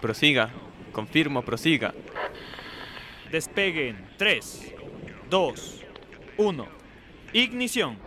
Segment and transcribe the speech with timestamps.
[0.00, 0.50] Prosiga.
[0.92, 1.94] Confirmo, prosiga.
[3.30, 4.74] Despeguen 3,
[5.28, 5.84] 2,
[6.38, 6.68] 1.
[7.32, 7.98] Ignición.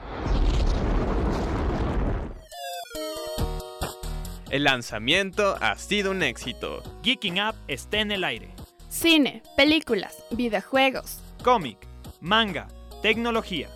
[4.50, 6.82] El lanzamiento ha sido un éxito.
[7.04, 8.54] Geeking Up está en el aire.
[8.89, 11.21] Cine, películas, videojuegos.
[11.44, 11.78] Cómic,
[12.20, 12.68] manga,
[13.02, 13.70] tecnología.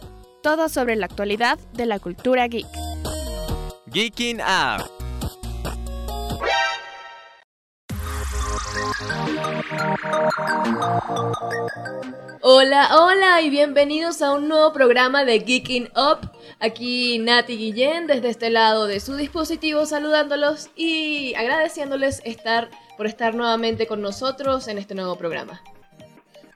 [0.43, 2.68] Todo sobre la actualidad de la cultura geek.
[3.91, 4.95] Geeking Up.
[12.41, 16.31] Hola, hola y bienvenidos a un nuevo programa de Geeking Up.
[16.59, 23.35] Aquí Nati Guillén desde este lado de su dispositivo saludándolos y agradeciéndoles estar por estar
[23.35, 25.61] nuevamente con nosotros en este nuevo programa.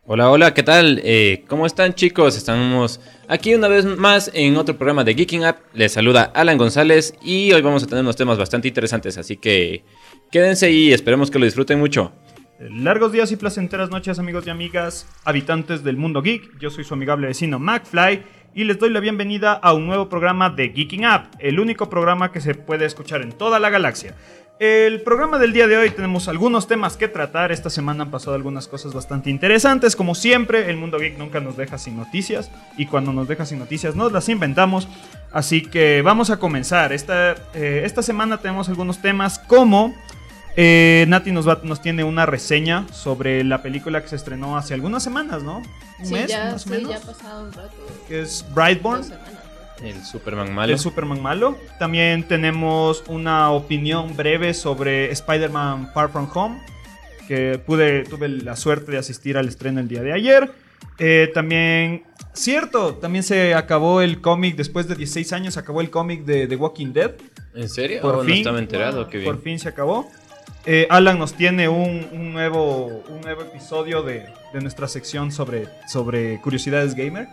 [0.08, 1.00] Hola, hola, ¿qué tal?
[1.04, 2.36] Eh, ¿Cómo están chicos?
[2.36, 5.58] Estamos aquí una vez más en otro programa de Geeking Up.
[5.76, 9.84] Les saluda Alan González y hoy vamos a tener unos temas bastante interesantes, así que
[10.32, 12.12] quédense y esperemos que lo disfruten mucho.
[12.60, 16.60] Largos días y placenteras noches amigos y amigas, habitantes del mundo geek.
[16.60, 18.22] Yo soy su amigable vecino McFly
[18.54, 22.34] y les doy la bienvenida a un nuevo programa de Geeking Up, el único programa
[22.34, 24.14] que se puede escuchar en toda la galaxia.
[24.60, 27.54] El programa del día de hoy tenemos algunos temas que tratar.
[27.54, 29.96] Esta semana han pasado algunas cosas bastante interesantes.
[29.96, 32.52] Como siempre, el mundo geek nunca nos deja sin noticias.
[32.76, 34.90] Y cuando nos deja sin noticias, nos las inventamos.
[35.32, 36.92] Así que vamos a comenzar.
[36.92, 39.96] Esta, eh, esta semana tenemos algunos temas como
[40.62, 44.74] eh, Nati nos, va, nos tiene una reseña sobre la película que se estrenó hace
[44.74, 45.60] algunas semanas, ¿no?
[46.00, 46.92] Un Sí, mes, ya, más o sí, menos.
[46.92, 47.72] ya ha pasado un rato.
[48.10, 49.04] Que es Brightborn.
[49.82, 50.74] El Superman malo.
[50.74, 51.58] el Superman malo.
[51.80, 56.62] También tenemos una opinión breve sobre Spider-Man Far From Home,
[57.30, 60.52] que pude, tuve la suerte de asistir al estreno el día de ayer.
[60.98, 65.90] Eh, también, cierto, también se acabó el cómic, después de 16 años, se acabó el
[65.90, 67.12] cómic de The Walking Dead.
[67.56, 68.02] ¿En serio?
[68.02, 68.30] Por Oh, fin.
[68.32, 69.08] No estaba enterado, Wow.
[69.10, 69.32] qué bien.
[69.34, 70.10] Por fin se acabó.
[70.66, 75.68] Eh, Alan nos tiene un, un nuevo, un nuevo episodio de, de nuestra sección sobre,
[75.88, 77.30] sobre curiosidades gamer.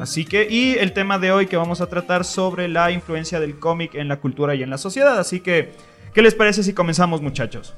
[0.00, 3.58] Así que, y el tema de hoy que vamos a tratar sobre la influencia del
[3.58, 5.18] cómic en la cultura y en la sociedad.
[5.18, 5.72] Así que,
[6.14, 7.74] ¿qué les parece si comenzamos, muchachos?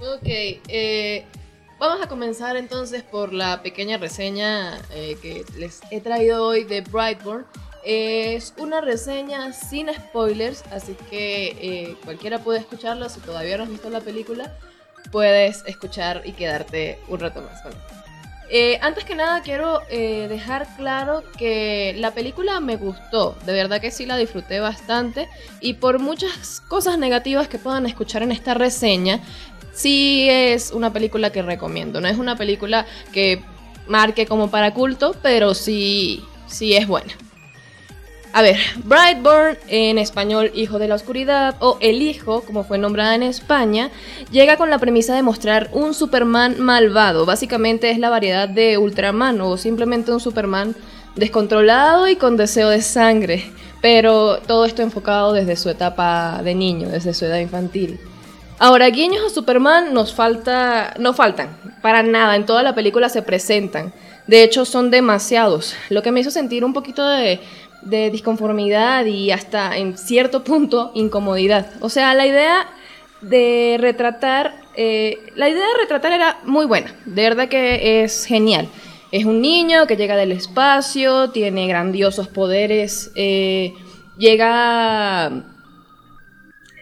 [0.00, 1.24] Ok, eh,
[1.78, 6.80] vamos a comenzar entonces por la pequeña reseña eh, que les he traído hoy de
[6.80, 7.46] Brightburn.
[7.84, 13.08] Es una reseña sin spoilers, así que eh, cualquiera puede escucharla.
[13.08, 14.54] Si todavía no has visto la película,
[15.10, 17.62] puedes escuchar y quedarte un rato más.
[18.52, 23.80] Eh, antes que nada quiero eh, dejar claro que la película me gustó, de verdad
[23.80, 25.28] que sí la disfruté bastante
[25.60, 29.20] y por muchas cosas negativas que puedan escuchar en esta reseña,
[29.72, 32.00] sí es una película que recomiendo.
[32.00, 33.40] No es una película que
[33.86, 37.12] marque como para culto, pero sí, sí es buena.
[38.32, 43.16] A ver, Brightburn, en español Hijo de la Oscuridad, o El Hijo, como fue nombrada
[43.16, 43.90] en España,
[44.30, 47.26] llega con la premisa de mostrar un Superman malvado.
[47.26, 50.76] Básicamente es la variedad de Ultraman, o simplemente un Superman
[51.16, 53.50] descontrolado y con deseo de sangre.
[53.82, 57.98] Pero todo esto enfocado desde su etapa de niño, desde su edad infantil.
[58.60, 63.22] Ahora, guiños a Superman nos falta, no faltan, para nada, en toda la película se
[63.22, 63.92] presentan.
[64.26, 67.40] De hecho, son demasiados, lo que me hizo sentir un poquito de,
[67.82, 71.70] de disconformidad y hasta en cierto punto incomodidad.
[71.80, 72.66] O sea, la idea
[73.20, 78.68] de retratar, eh, la idea de retratar era muy buena, de verdad que es genial.
[79.12, 83.74] Es un niño que llega del espacio, tiene grandiosos poderes, eh,
[84.16, 85.44] llega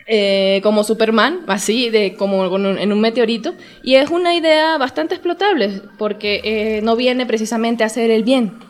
[0.07, 5.81] eh, como Superman, así, de, como en un meteorito, y es una idea bastante explotable,
[5.97, 8.68] porque no viene precisamente a hacer el bien.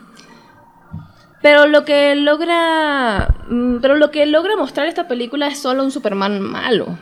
[1.49, 3.35] Pero lo que logra.
[3.49, 6.99] mm, Pero lo que logra mostrar esta película es solo un Superman malo.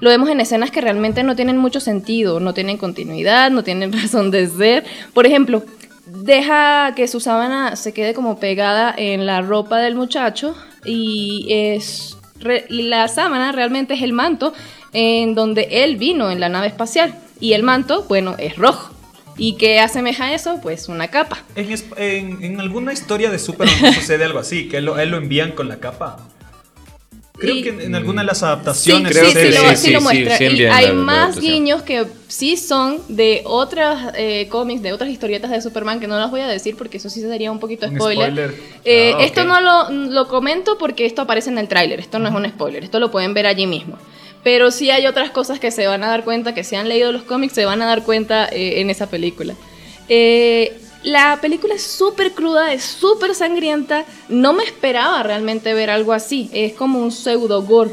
[0.00, 3.92] Lo vemos en escenas que realmente no tienen mucho sentido, no tienen continuidad, no tienen
[4.02, 4.84] razón de ser.
[5.12, 5.62] Por ejemplo,
[6.06, 12.16] deja que su sábana se quede como pegada en la ropa del muchacho y es
[12.70, 14.54] y la sábana realmente es el manto
[14.94, 18.94] en donde él vino en la nave espacial y el manto, bueno, es rojo.
[19.40, 20.60] ¿Y qué asemeja eso?
[20.62, 21.42] Pues una capa.
[21.56, 25.52] En, en- en alguna historia de Superman sucede algo así, que lo- él lo envían
[25.52, 26.18] con la capa.
[27.38, 29.64] Creo Y- que en, en alguna de las adaptaciones creo sí, que sí, sucede.
[29.64, 30.36] lo, sí, sí sí, lo sí, muestra.
[30.36, 35.50] sí y hay más guiños que sí son de otras eh, cómics, de otras historietas
[35.50, 37.96] de Superman que no las voy a decir porque eso sí sería un poquito Un
[37.96, 38.26] spoiler.
[38.30, 38.54] spoiler.
[38.84, 39.22] Eh, Ah, ok.
[39.24, 42.46] Esto no lo, lo comento porque esto aparece en el tráiler, esto no es un
[42.46, 43.96] spoiler, esto lo pueden ver allí mismo.
[44.42, 47.12] Pero sí hay otras cosas que se van a dar cuenta, que si han leído
[47.12, 49.54] los cómics se van a dar cuenta eh, en esa película.
[50.08, 54.04] Eh, la película es súper cruda, es súper sangrienta.
[54.28, 56.50] No me esperaba realmente ver algo así.
[56.52, 57.92] Es como un pseudo gore.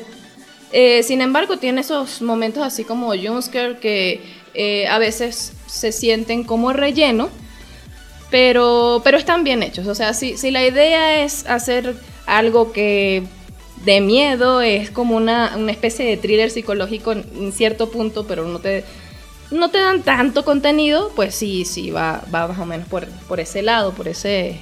[0.71, 4.21] Eh, sin embargo, tiene esos momentos así como Junsker que
[4.89, 7.29] a veces se sienten como relleno,
[8.31, 9.87] pero, pero están bien hechos.
[9.87, 11.95] O sea, si, si la idea es hacer
[12.25, 13.23] algo que
[13.85, 18.59] de miedo, es como una, una especie de thriller psicológico en, cierto punto, pero no
[18.59, 18.83] te,
[19.51, 23.39] no te dan tanto contenido, pues sí, sí, va, va más o menos por, por
[23.39, 24.57] ese lado, por, ese,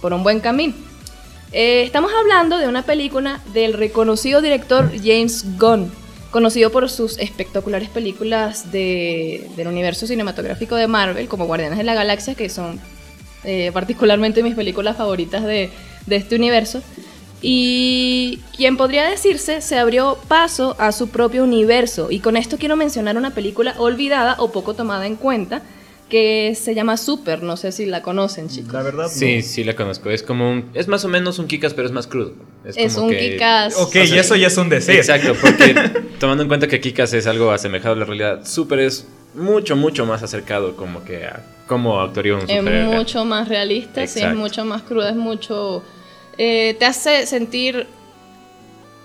[0.00, 0.74] por un buen camino.
[1.52, 5.92] Eh, estamos hablando de una película del reconocido director James Gunn,
[6.32, 11.94] conocido por sus espectaculares películas de- del universo cinematográfico de Marvel, como Guardianes de la
[11.94, 12.80] Galaxia, que son
[13.44, 15.70] eh, particularmente mis películas favoritas de,
[16.06, 16.82] de este universo.
[17.46, 22.08] Y quien podría decirse se abrió paso a su propio universo.
[22.10, 25.60] Y con esto quiero mencionar una película olvidada o poco tomada en cuenta
[26.08, 27.42] que se llama Super.
[27.42, 28.72] No sé si la conocen, chicos.
[28.72, 29.42] La verdad, Sí, no.
[29.42, 30.10] sí la conozco.
[30.10, 30.70] Es como un...
[30.72, 32.32] Es más o menos un Kikas, pero es más crudo.
[32.64, 33.76] Es como un que- Kikas.
[33.78, 34.94] Ok, y eso ya es un decir.
[34.96, 35.74] Exacto, porque
[36.18, 40.06] tomando en cuenta que Kikas es algo asemejado a la realidad, Super es mucho, mucho
[40.06, 44.64] más acercado como que a cómo actuaría un Es mucho más realista, sí, es mucho
[44.64, 45.82] más cruda, es mucho...
[46.38, 47.86] eh, te hace sentir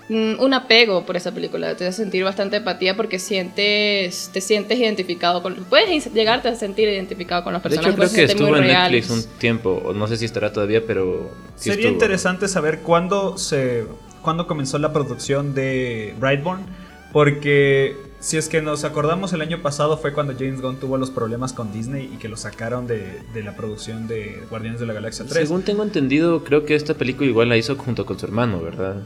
[0.09, 4.79] mm, un apego por esa película, te hace sentir bastante empatía porque sientes, te sientes
[4.79, 5.55] identificado con...
[5.65, 7.93] Puedes llegarte a sentir identificado con los De personajes.
[7.93, 10.85] hecho, creo que estuvo muy en Netflix un tiempo, o no sé si estará todavía,
[10.85, 11.31] pero...
[11.55, 11.93] sí Sería estuvo.
[11.93, 13.85] interesante saber cuándo se
[14.21, 16.65] cuándo comenzó la producción de Brightburn,
[17.13, 21.09] porque si es que nos acordamos el año pasado fue cuando James Gunn tuvo los
[21.09, 24.93] problemas con Disney y que lo sacaron de, de la producción de Guardianes de la
[24.93, 25.47] Galaxia 3.
[25.47, 28.97] Según tengo entendido, creo que esta película igual la hizo junto con su hermano, ¿verdad?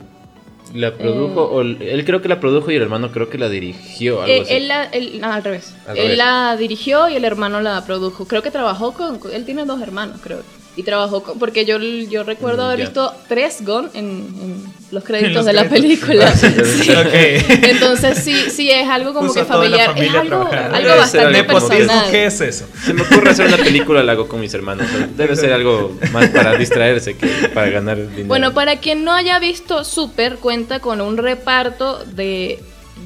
[0.74, 1.56] La produjo, Eh.
[1.56, 4.42] o él creo que la produjo y el hermano creo que la dirigió, algo Eh,
[4.42, 4.54] así.
[4.54, 5.76] él la- él- no, al revés.
[5.86, 6.18] Al él revés.
[6.18, 8.26] la dirigió y el hermano la produjo.
[8.26, 9.20] Creo que trabajó con.
[9.32, 10.40] Él tiene dos hermanos, creo.
[10.76, 11.38] Y trabajó con.
[11.38, 15.54] Porque yo, yo recuerdo Mm, haber visto tres Gon en, en los créditos los de
[15.54, 16.28] la película.
[16.28, 16.48] Ah, sí,
[16.84, 16.92] Sí.
[16.92, 17.14] Ok.
[17.64, 19.94] Entonces sí, sí es algo como Puso que familiar.
[19.96, 22.10] Es algo, algo bastante personal.
[22.10, 22.66] ¿qué es eso?
[22.84, 24.88] Se me ocurre hacer una película, la hago con mis hermanos.
[25.16, 28.28] Debe ser algo más para distraerse que para ganar dinero.
[28.28, 32.60] Bueno, para quien no haya visto Super, cuenta con un reparto de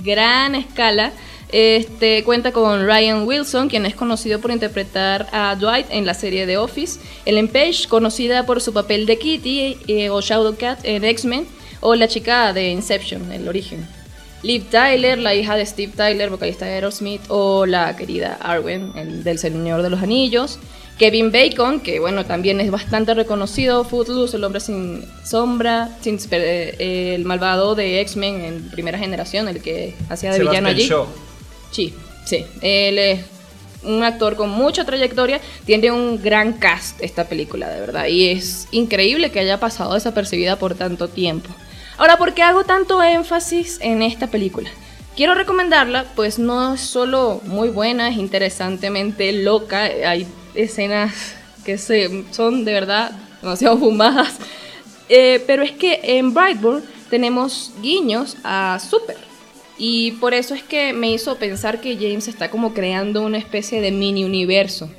[0.04, 1.12] gran escala.
[1.50, 6.46] Este cuenta con Ryan Wilson, quien es conocido por interpretar a Dwight en la serie
[6.46, 11.48] The Office, Ellen Page, conocida por su papel de Kitty eh, o Shadowcat en X-Men,
[11.80, 13.88] o la chica de Inception, el origen.
[14.44, 19.24] Liv Tyler, la hija de Steve Tyler, vocalista de Aerosmith, o la querida Arwen, el
[19.24, 20.60] del Señor de los Anillos.
[20.98, 27.16] Kevin Bacon, que bueno, también es bastante reconocido, Footloose, el hombre sin sombra, sin, eh,
[27.16, 30.88] el malvado de X-Men en primera generación, el que hacía de villano allí.
[30.88, 31.08] Shaw.
[31.78, 31.94] Sí,
[32.26, 32.44] sí.
[32.62, 33.20] Él es
[33.84, 35.40] un actor con mucha trayectoria.
[35.64, 38.08] Tiene un gran cast esta película, de verdad.
[38.08, 41.50] Y es increíble que haya pasado desapercibida por tanto tiempo.
[42.00, 44.72] Ahora, ¿por qué hago tanto énfasis en esta película?
[45.16, 49.84] Quiero recomendarla, pues no es solo muy buena, es interesantemente loca.
[49.84, 50.26] Hay
[50.56, 53.12] escenas que se, son de verdad
[53.44, 54.38] demasiado fumadas.
[55.10, 59.27] Eh, pero es que en Brightburn tenemos guiños a Super.
[59.78, 63.82] Y por eso es que me hizo pensar que James está como creando una especie
[63.82, 64.90] de mini universo.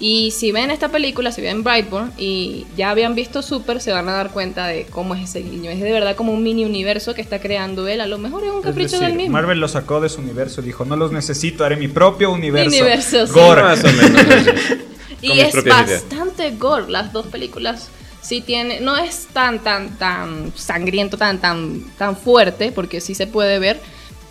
[0.00, 4.08] Y si ven esta película, si ven Brightburn y ya habían visto Super, se van
[4.08, 5.70] a dar cuenta de cómo es ese guiño.
[5.70, 8.00] Es de verdad como un mini universo que está creando él.
[8.00, 9.32] A lo mejor es un Es capricho decir, del mismo.
[9.32, 12.68] Marvel lo sacó de su universo y dijo, no los necesito, haré mi propio universo.
[12.68, 13.32] Universo, sí.
[13.32, 13.62] Gore.
[13.62, 14.22] Más o menos.
[15.22, 16.02] Y es propias ideas.
[16.02, 16.90] bastante gore.
[16.90, 17.88] Las dos películas
[18.20, 23.26] sí tiene, no es tan tan tan sangriento, tan tan tan fuerte, porque sí se
[23.26, 23.80] puede ver.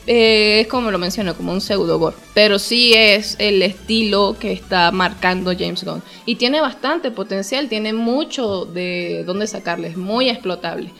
[0.05, 2.15] Eh, es como lo menciono, como un pseudo gore.
[2.33, 6.03] Pero sí es el estilo que está marcando James Gunn.
[6.25, 10.91] Y tiene bastante potencial, tiene mucho de dónde sacarle, es muy explotable.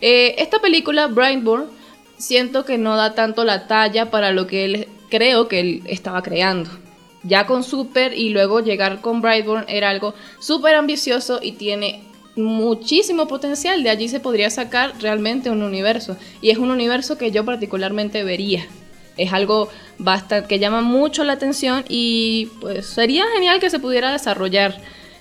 [0.00, 1.66] Eh, esta película, Brightburn,
[2.16, 6.22] siento que no da tanto la talla para lo que él creo que él estaba
[6.22, 6.70] creando.
[7.24, 12.02] Ya con Super y luego llegar con Brightburn era algo súper ambicioso y tiene
[12.36, 13.82] muchísimo potencial.
[13.82, 16.16] De allí se podría sacar realmente un universo.
[16.40, 18.66] Y es un universo que yo particularmente vería.
[19.16, 24.10] Es algo bastante que llama mucho la atención y pues sería genial que se pudiera
[24.10, 24.78] desarrollar.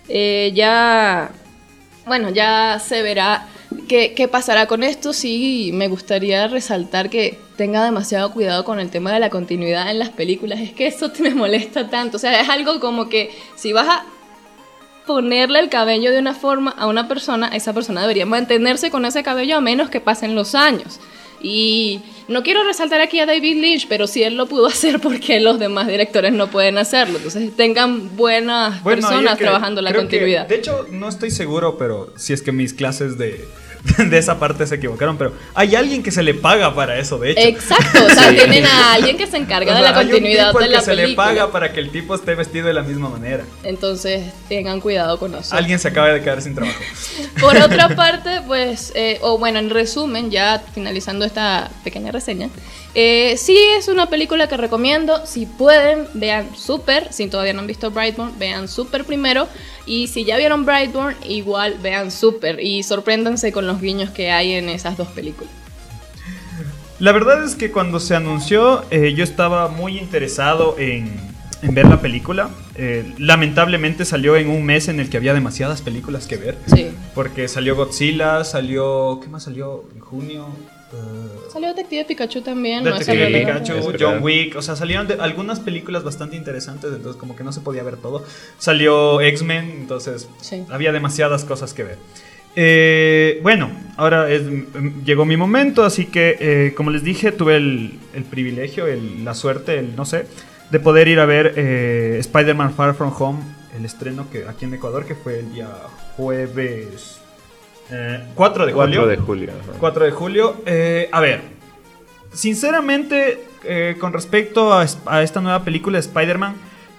[0.07, 1.31] Eh, ya,
[2.05, 3.47] bueno, ya se verá
[3.89, 5.11] qué, qué pasará con esto.
[5.11, 9.99] Sí, me gustaría resaltar que tenga demasiado cuidado con el tema de la continuidad en
[9.99, 10.61] las películas.
[10.61, 12.15] Es que eso te me molesta tanto.
[12.15, 14.05] O sea, es algo como que si vas a
[15.05, 19.24] ponerle el cabello de una forma a una persona, esa persona debería mantenerse con ese
[19.24, 21.00] cabello a menos que pasen los años.
[21.43, 25.39] Y no quiero resaltar aquí a David Lynch, pero si él lo pudo hacer, porque
[25.39, 27.17] los demás directores no pueden hacerlo?
[27.17, 30.48] Entonces tengan buenas Bueno, personas creo- trabajando la que- continuidad.
[30.48, 33.43] de hecho, no estoy seguro, pero si es que mis clases de,
[33.97, 37.31] de esa parte se equivocaron, pero hay alguien que se le paga para eso, de
[37.31, 37.41] hecho.
[37.41, 40.11] Exacto, o sea, tienen a alguien que se encarga O de sea, la hay un
[40.11, 41.25] continuidad tipo de la que se le película.
[41.25, 43.43] paga para que el tipo esté vestido de la misma manera.
[43.63, 45.55] Entonces, tengan cuidado con eso.
[45.55, 46.79] Alguien se acaba de quedar sin trabajo.
[47.39, 52.50] Por otra parte, pues, eh, o bueno, en resumen, ya finalizando esta pequeña reseña,
[52.93, 55.25] eh, sí es una película que recomiendo.
[55.25, 57.11] Si pueden, vean Super.
[57.11, 59.47] Si todavía no han visto Brightburn, vean Super primero.
[59.85, 62.59] Y si ya vieron Brightburn, igual vean Super.
[62.59, 65.51] Y sorpréndanse con los guiños que hay en esas dos películas.
[66.99, 71.11] La verdad es que cuando se anunció, eh, yo estaba muy interesado en,
[71.63, 72.49] en ver la película.
[72.75, 76.57] Eh, lamentablemente salió en un mes en el que había demasiadas películas que ver.
[76.67, 76.89] Sí.
[77.15, 79.19] Porque salió Godzilla, salió.
[79.21, 79.83] ¿Qué más salió?
[79.95, 80.47] En junio.
[80.93, 82.83] Eh, Salió Detective Pikachu también.
[82.83, 83.93] no Detective el Pikachu.
[83.99, 87.61] John Wick, o sea, salieron de- algunas películas bastante interesantes, entonces como que no se
[87.61, 88.23] podía ver todo.
[88.59, 90.65] Salió X-Men, entonces Sí.
[90.69, 91.97] había demasiadas cosas que ver.
[92.55, 97.55] Eh, bueno, ahora es- mm, llegó mi momento, así que eh, como les dije, tuve
[97.55, 100.25] el, el privilegio, el- la suerte, el no sé,
[100.70, 103.39] de poder ir a ver eh, Spider-Man Far From Home,
[103.77, 105.70] el estreno que aquí en Ecuador, que fue el día
[106.17, 107.20] jueves
[107.89, 109.01] eh, 4 de julio.
[109.01, 109.50] 4 de julio.
[109.51, 109.77] ajá.
[109.79, 110.55] 4 de julio.
[110.65, 111.41] Eh, a ver,
[112.34, 116.55] sinceramente, eh, con respecto a, es- a esta nueva película de Spider-Man,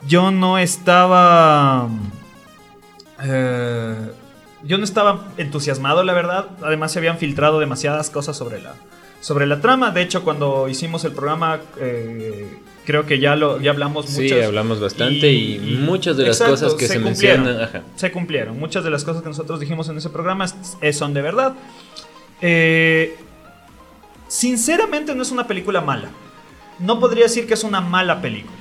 [0.07, 1.89] yo no estaba...
[3.23, 4.11] eh,
[4.65, 6.49] yo no estaba entusiasmado, la verdad.
[6.63, 8.75] Además, se habían filtrado demasiadas cosas sobre la,
[9.21, 9.91] sobre la trama.
[9.91, 12.49] De hecho, cuando hicimos el programa, eh,
[12.87, 16.53] creo que ya, lo, ya hablamos Sí, muchas- hablamos bastante y, muchas de las Exacto,
[16.55, 17.61] cosas que se, mencionan.
[17.61, 17.83] Ajá.
[17.97, 18.59] Se cumplieron.
[18.59, 20.47] Muchas de las cosas que nosotros dijimos en ese programa
[20.93, 21.55] son de verdad.
[22.41, 23.17] Eh,
[24.29, 26.09] sinceramente no es una película mala.
[26.79, 28.59] No podría decir que es una mala película.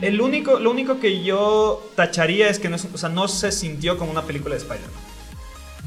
[0.00, 3.52] El único, lo único que yo tacharía es que no, es- o sea, no se
[3.52, 5.07] sintió como una película de Spider-Man.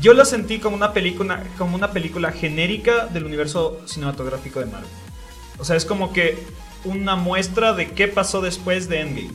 [0.01, 4.89] Yo la sentí como una película, como una película genérica del universo cinematográfico de Marvel.
[5.59, 6.39] O sea, es como que
[6.83, 9.31] una muestra de qué pasó después de Endgame.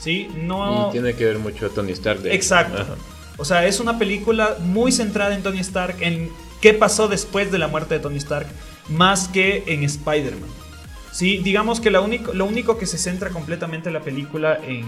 [0.00, 0.28] ¿Sí?
[0.34, 0.88] No...
[0.88, 2.20] Y tiene que ver mucho Tony Stark.
[2.20, 2.80] de- Exacto.
[2.82, 2.94] Ajá.
[3.36, 7.58] O sea, es una película muy centrada en Tony Stark, en qué pasó después de
[7.58, 8.46] la muerte de Tony Stark,
[8.88, 10.48] más que en Spider-Man.
[11.12, 14.84] Sí, digamos que la único, lo único que se centra completamente la película en,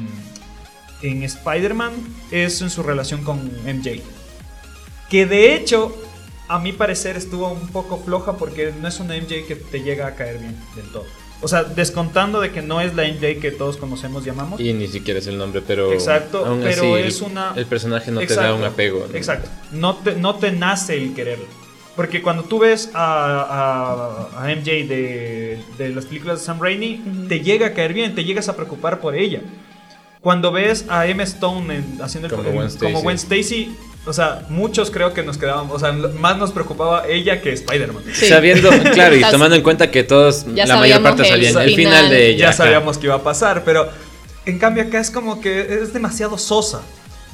[1.03, 1.93] en Spider-Man
[2.31, 4.01] es en su relación con MJ.
[5.11, 5.95] Que de hecho,
[6.49, 10.07] a mi parecer, estuvo un poco floja porque no es una MJ que te llega
[10.07, 11.05] a caer bien del todo.
[11.43, 14.59] O sea, descontando de que no es la MJ que todos conocemos, llamamos.
[14.61, 15.93] Y ni siquiera es el nombre, pero.
[15.93, 19.07] Exacto, aún pero así, es una- El personaje no te da un apego.
[19.11, 19.15] ¿no?
[19.17, 19.49] Exacto.
[19.73, 21.45] No te, no te nace el quererlo.
[21.95, 27.27] Porque cuando tú ves a, a- a MJ de, de las películas de Sam Raimi,
[27.29, 29.41] te llega a caer bien, te llegas a preocupar por ella.
[30.21, 33.03] Cuando ves a Emma Stone en- haciendo el- Como el- Gwen como Stacy.
[33.03, 37.41] Gwen Stacy, o sea, muchos creo que nos quedábamos, o sea, más nos preocupaba ella
[37.43, 38.05] que Spider-Man.
[38.13, 38.27] Sí.
[38.27, 41.63] Sabiendo, claro, y tomando en cuenta que todos, Ya la mayor sabíamos parte el salían
[41.69, 42.11] el final final.
[42.11, 42.47] de ella.
[42.47, 43.89] ya sabíamos que iba a pasar, pero
[44.45, 46.83] en cambio acá es como que es demasiado sosa.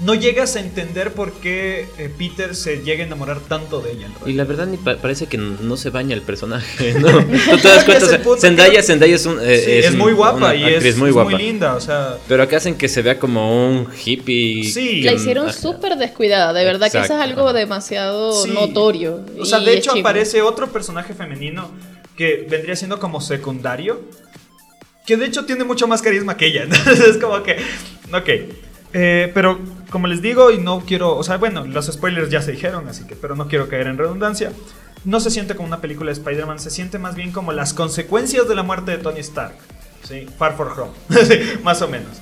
[0.05, 4.09] No llegas a entender por qué eh, Peter se llega a enamorar tanto de ella.
[4.27, 7.09] Y la verdad ni pa- parece que no se baña el personaje, ¿no?
[7.09, 10.13] Tú te das cuenta, o sea, Zendaya, Zendaya es, un, eh, Sí, es es, muy
[10.13, 11.33] guapa y es, muy es guapa.
[11.37, 14.65] linda, o sea, Pero acá hacen que se vea como un hippie.
[14.65, 15.01] Sí.
[15.03, 15.57] que- La hicieron ajá.
[15.59, 18.51] súper descuidada, de verdad que eso es algo demasiado Sí.
[18.51, 19.21] notorio.
[19.39, 21.71] O sea, y de hecho aparece otro personaje femenino
[22.17, 24.01] que vendría siendo como secundario.
[25.07, 26.63] Que de hecho tiene mucho más carisma que ella.
[26.65, 27.57] Entonces es como que.
[28.13, 28.29] Ok.
[28.95, 29.59] Eh, pero
[29.93, 31.17] como les digo, y no quiero.
[31.17, 33.15] O sea, bueno, los spoilers ya se dijeron, así que.
[33.15, 34.51] Pero no quiero caer en redundancia.
[35.05, 38.49] No se siente como una película de Spider-Man, se siente más bien como las consecuencias
[38.49, 39.55] de la muerte de Tony Stark.
[40.09, 40.27] ¿sí?
[40.39, 40.93] Far For Home.
[41.27, 42.21] Sí, más o menos.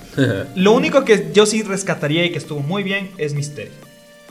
[0.55, 3.73] Lo único que yo sí rescataría y que estuvo muy bien es Misterio.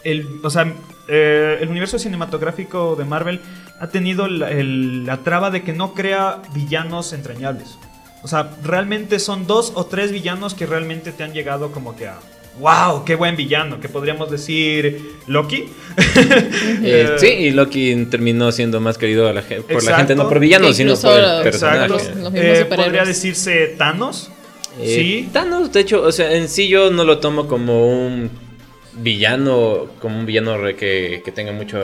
[0.03, 0.71] El, o sea,
[1.07, 3.41] eh, el universo cinematográfico de Marvel
[3.79, 7.77] ha tenido la, el- la traba de que no crea villanos entrañables.
[8.23, 12.07] O sea, realmente son dos o tres villanos que realmente te han llegado como que
[12.07, 12.17] a...
[12.59, 13.05] ¡Wow!
[13.05, 13.79] ¡Qué buen villano!
[13.79, 15.65] Que podríamos decir Loki.
[16.81, 20.39] Eh, sí, y Loki terminó siendo más querido a la por la gente, no por
[20.39, 21.87] villanos, sino por el los- personaje.
[21.89, 24.31] los- Eh, podría decirse Thanos.
[24.79, 25.29] Eh, sí.
[25.33, 28.29] Thanos, de hecho, o sea, en sí yo no lo tomo como un
[28.93, 31.79] villano, como un villano re- que, que tenga mucho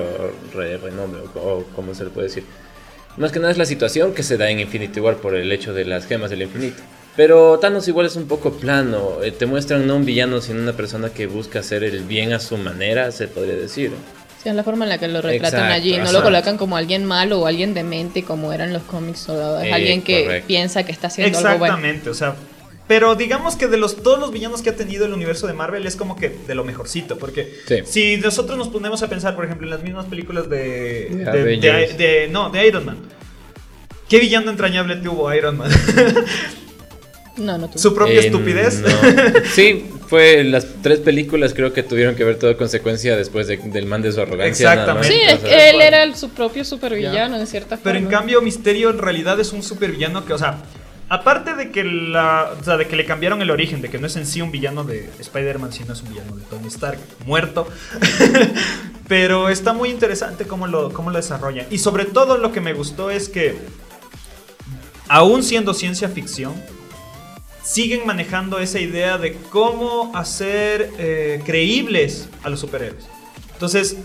[0.53, 2.44] re- renombre, o, o como se le puede decir.
[3.17, 5.74] Más que nada es la situación que se da en Infinity War por el hecho
[5.74, 6.82] de las gemas del infinito.
[7.15, 10.74] Pero Thanos igual es un poco plano, eh, te muestran no un villano, sino una
[10.74, 13.91] persona que busca hacer el bien a su manera, se podría decir.
[14.43, 15.98] Sí, es la forma en la que lo retratan Exacto, allí.
[15.98, 16.12] No ajá.
[16.12, 19.29] lo colocan como alguien malo o alguien demente como eran los cómics.
[19.29, 20.48] o Es Eh, alguien que correcto.
[20.48, 21.75] piensa que está haciendo algo bueno.
[21.75, 22.36] Exactamente, o sea,
[22.88, 25.88] Pero digamos que de los, todos los villanos que ha tenido el universo de Marvel
[25.88, 27.17] es como que de lo mejorcito.
[27.17, 27.77] Porque Sí.
[27.86, 31.10] si nosotros nos ponemos a pensar, por ejemplo, en las mismas películas de.
[31.10, 32.98] De de- de- no, de Iron Man.
[34.07, 35.72] ¿Qué villano entrañable tuvo Iron Man?
[37.37, 37.77] No, no tú.
[37.79, 38.81] Su propia Eh, estupidez.
[38.81, 38.87] no.
[39.53, 43.85] Sí, fue las tres películas creo que tuvieron que ver todo consecuencia después de- del
[43.87, 44.71] man de su arrogancia.
[44.71, 45.09] Exactamente.
[45.09, 48.19] Sí, O sea, él era el- su propio supervillano en cierta Pero en forma.
[48.19, 50.59] cambio, Misterio en realidad es un supervillano que, o sea,
[51.09, 54.07] aparte de que la, o sea, de que le cambiaron el origen, de que no
[54.07, 57.67] es en sí un villano de Spider-Man, sino es un villano de Tony Stark muerto.
[59.07, 61.67] pero está muy interesante cómo lo, cómo lo desarrollan.
[61.69, 63.55] Y sobre todo lo que me gustó es que,
[65.07, 66.53] aún siendo ciencia ficción,
[67.65, 73.05] siguen manejando esa idea de cómo hacer eh, creíbles a los superhéroes.
[73.53, 73.98] Entonces,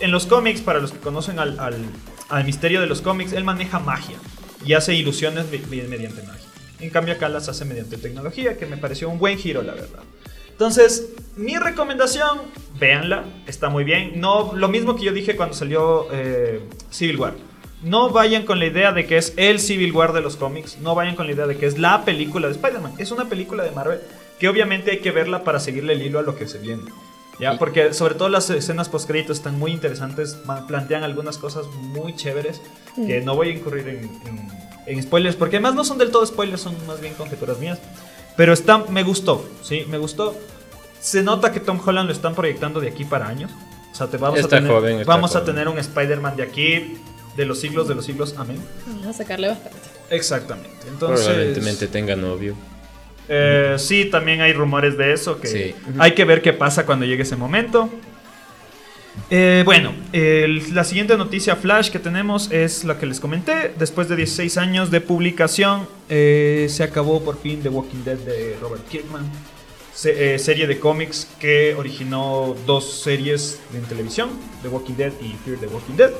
[0.00, 3.78] en los cómics, para los que conocen al, al- misterio de los cómics, él maneja
[3.78, 4.16] magia
[4.64, 6.46] y hace ilusiones me- me- mediante magia.
[6.78, 10.00] En cambio, acá las hace mediante tecnología, que me pareció un buen giro, la verdad.
[10.50, 12.38] Entonces, mi recomendación,
[12.78, 14.20] véanla, está muy bien.
[14.20, 17.34] No, lo mismo que yo dije cuando salió eh, Civil War.
[17.82, 20.78] No vayan con la idea de que es el Civil War de los cómics.
[20.80, 22.92] No vayan con la idea de que es la película de Spider-Man.
[22.98, 24.00] Es una película de Marvel
[24.38, 26.82] que obviamente hay que verla para seguirle el hilo a lo que se viene.
[27.38, 27.56] ¿Ya?
[27.58, 30.36] Porque sobre todo las escenas post están muy interesantes,
[30.68, 32.60] plantean algunas cosas muy chéveres
[32.94, 34.48] que no voy a incurrir en, en-
[34.86, 37.78] en spoilers, porque además no son del todo spoilers, son más bien conjeturas mías.
[38.36, 40.36] Pero está, me gustó, sí, me gustó.
[41.00, 43.50] Se nota que Tom Holland lo están proyectando de aquí para años.
[43.90, 46.42] O sea, te vamos, Está a, tener, joven, está vamos a tener un Spider-Man de
[46.42, 46.98] aquí,
[47.36, 48.58] de los siglos de los siglos, amén.
[48.86, 49.78] Vamos a sacarle bastante.
[50.10, 50.70] Exactamente.
[50.88, 52.54] Entonces, Probablemente tenga novio.
[53.28, 55.74] eh, sí, también hay rumores de eso que Sí.
[55.98, 57.88] hay que ver qué pasa cuando llegue ese momento.
[59.28, 63.74] Eh, bueno, el- la siguiente noticia flash que tenemos es la que les comenté.
[63.78, 68.56] Después de 16 años de publicación, eh, se acabó por fin The Walking Dead de
[68.60, 69.22] Robert Kirkman.
[70.00, 74.30] Se- eh, serie de cómics que originó dos series en televisión,
[74.62, 76.10] The Walking Dead y Fear the Walking Dead.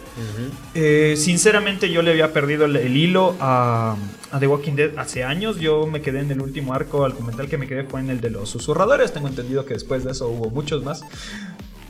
[0.75, 3.97] Eh, sinceramente yo le había perdido el, el hilo a,
[4.33, 5.57] a The Walking Dead hace años.
[5.61, 8.21] Yo me quedé en el último arco, al documental que me quedé fue en el
[8.21, 9.15] de los susurradores.
[9.15, 11.00] Tengo entendido que después de eso hubo muchos más.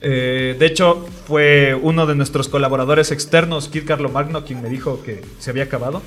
[0.01, 5.03] Eh, de hecho, fue uno de nuestros colaboradores externos, Kid Carlo Magno, quien me dijo
[5.03, 6.03] que se había acabado.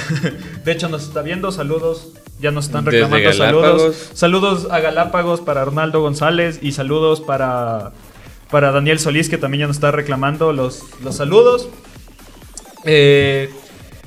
[0.66, 1.50] de hecho, nos está viendo.
[1.50, 2.12] Saludos.
[2.40, 4.10] Ya nos están reclamando saludos.
[4.12, 7.92] Saludos a Galápagos para Arnaldo González y saludos para,
[8.50, 11.68] para Daniel Solís, que también ya nos está reclamando los, los saludos.
[12.84, 13.50] Eh,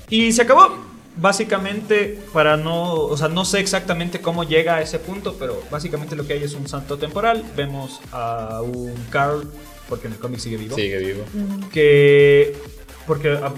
[0.10, 0.86] y se acabó.
[1.20, 2.94] Básicamente, para no.
[2.94, 6.44] O sea, no sé exactamente cómo llega a ese punto, pero básicamente lo que hay
[6.44, 7.44] es un salto temporal.
[7.56, 9.50] Vemos a un Carl,
[9.90, 10.76] porque en el cómic sigue vivo.
[10.76, 11.24] Sigue vivo.
[11.72, 12.56] Que.
[13.08, 13.54] Porque ah,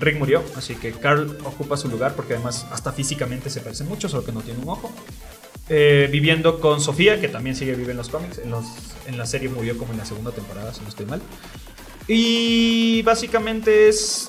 [0.00, 4.08] Rick murió, así que Carl ocupa su lugar, porque además hasta físicamente se parece mucho,
[4.08, 4.90] solo que no tiene un ojo.
[5.68, 8.38] Eh, viviendo con Sofía, que también sigue vivo en los cómics.
[8.38, 8.52] En,
[9.06, 11.20] en la serie murió como en la segunda temporada, si no estoy mal.
[12.08, 14.28] Y básicamente es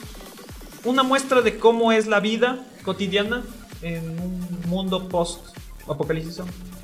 [0.84, 3.44] una muestra de cómo es la vida cotidiana
[3.82, 5.10] en un mundo
[5.86, 6.42] post-apocalipsis,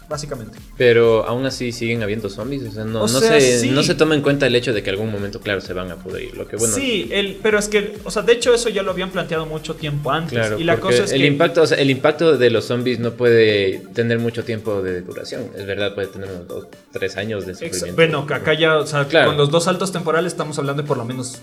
[0.10, 0.58] básicamente.
[0.78, 2.64] Pero aún así siguen habiendo zombies.
[2.64, 3.70] O sea, no, O no sea, se, sí.
[3.70, 5.96] no se toma en cuenta el hecho de que algún momento, claro, se van a
[5.96, 6.36] pudrir.
[6.38, 6.74] Lo que bueno.
[6.74, 9.76] sí, el, pero es que, o sea, de hecho eso ya lo habían planteado mucho
[9.76, 10.34] tiempo antes.
[10.38, 11.28] Claro, y la cosa es el que...
[11.28, 15.48] impacto, o sea, el impacto de los zombies no puede tener mucho tiempo de duración.
[15.58, 17.96] Es verdad, puede tener unos dos, tres años de sufrimiento.
[17.96, 19.30] Bueno, que acá ya, o sea, Claro.
[19.30, 21.42] con los dos saltos temporales estamos hablando de por lo menos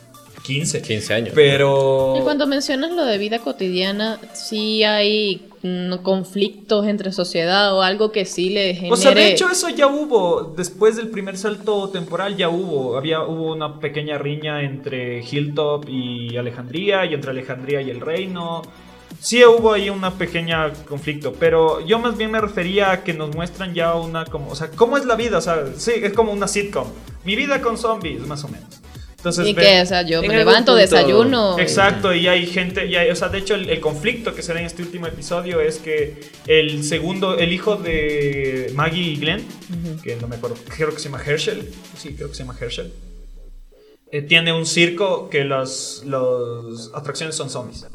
[0.48, 0.80] 15.
[0.80, 1.32] 15 años.
[1.34, 2.14] Pero...
[2.18, 8.12] Y cuando mencionas lo de vida cotidiana, sí hay mm, conflictos entre sociedad o algo
[8.12, 8.94] que sí le genere...
[8.94, 13.20] O sea, de hecho eso ya hubo, después del primer salto temporal ya hubo, había
[13.24, 18.62] hubo una pequeña riña entre Hilltop y Alejandría y entre Alejandría y el reino.
[19.20, 23.34] Sí hubo ahí una pequeña conflicto, pero yo más bien me refería a que nos
[23.34, 26.32] muestran ya una como, o sea, cómo es la vida, o sea, sí, es como
[26.32, 26.86] una sitcom.
[27.24, 28.77] Mi vida con zombies, más o menos.
[29.18, 31.58] Entonces, y ve- que, o sea, yo en me levanto, punto- desayuno.
[31.58, 34.54] Exacto, y hay gente, y hay- o sea, de hecho el, el conflicto que se
[34.54, 39.44] da en este último episodio es que el segundo, el hijo de Maggie y Glenn,
[40.04, 42.92] que no me acuerdo, creo que se llama Herschel, sí, creo que se llama Herschel,
[44.12, 47.86] eh, tiene un circo que las los atracciones son zombies.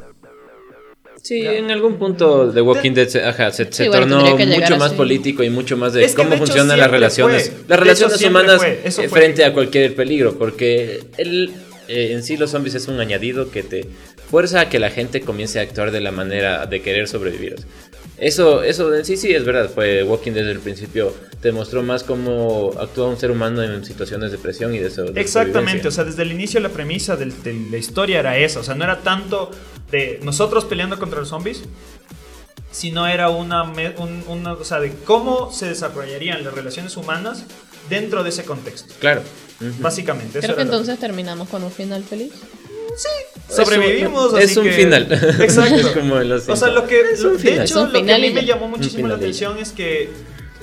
[1.24, 4.76] Sí, en algún punto The Walking Dead se, ajá, se, se Sí, bueno, tornó mucho
[4.76, 7.48] más político y mucho más de Es que cómo de funcionan las relaciones.
[7.50, 7.58] fue.
[7.62, 8.62] De Las relaciones humanas.
[8.84, 11.50] Eso eh, frente a cualquier peligro, porque el,
[11.88, 13.86] eh, en sí los zombies es un añadido que te
[14.30, 17.56] fuerza a que la gente comience a actuar de la manera de querer sobrevivir.
[18.18, 21.82] Eso, eso en sí sí es verdad, fue Walking Dead desde el principio te mostró
[21.82, 25.88] más cómo actúa un ser humano en situaciones de presión y de, so- de Exactamente,
[25.88, 28.74] o sea, desde el inicio la premisa del- de la historia era esa, o sea,
[28.74, 29.50] no era tanto
[29.90, 31.62] de nosotros peleando contra los zombies,
[32.70, 37.44] sino era una, un- una- o sea, de cómo se desarrollarían las relaciones humanas
[37.88, 38.94] dentro de ese contexto.
[38.98, 39.22] Claro.
[39.78, 42.32] Básicamente, eso Creo que era lo- entonces terminamos con un final feliz.
[43.48, 44.36] sobrevivimos.
[44.38, 45.12] Es así un que- final.
[45.40, 45.76] Exacto.
[45.76, 47.54] Es como o sea, lo que, Es un lo- de final.
[47.64, 49.72] hecho, Es un lo que a final mí me llamó muchísimo final la atención es
[49.72, 50.10] que,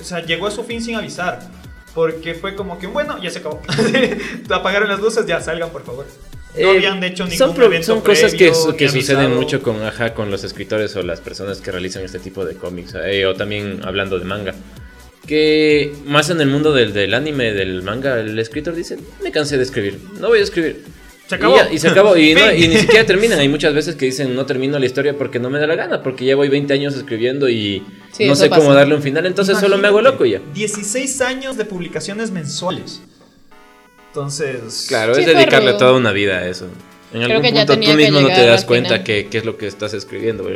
[0.00, 1.40] o sea, llegó a su fin sin avisar.
[1.94, 3.60] Porque fue como que, bueno, ya se acabó.
[4.50, 6.06] Apagaron las luces, ya salgan, por favor.
[6.54, 8.90] No Eh, habían hecho ningún son, pro- evento son cosas que, previo, su- que ni
[8.90, 12.54] suceden mucho con ajá, con los escritores o las personas que realizan este tipo de
[12.56, 14.54] cómics eh, o también hablando de manga
[15.26, 19.56] que más en el mundo del, del anime del manga el escritor dice me cansé
[19.56, 20.82] de escribir no voy a escribir
[21.28, 21.54] Se acabó.
[21.54, 24.06] y, ya, y se acabó y, no- y ni siquiera terminan hay muchas veces que
[24.06, 26.74] dicen no termino la historia porque no me da la gana porque ya voy 20
[26.74, 28.74] años escribiendo y Sí, no sé cómo pasa.
[28.74, 33.00] darle un final entonces solo me hago Imagínate, loco ya 16 años de publicaciones mensuales.
[34.16, 34.84] Entonces.
[34.88, 35.78] Claro, Sí, es dedicarle rudo.
[35.78, 36.66] toda una vida a eso.
[37.14, 39.04] En Creo algún punto tú mismo no te das cuenta final.
[39.04, 40.48] que, qué es lo que estás escribiendo.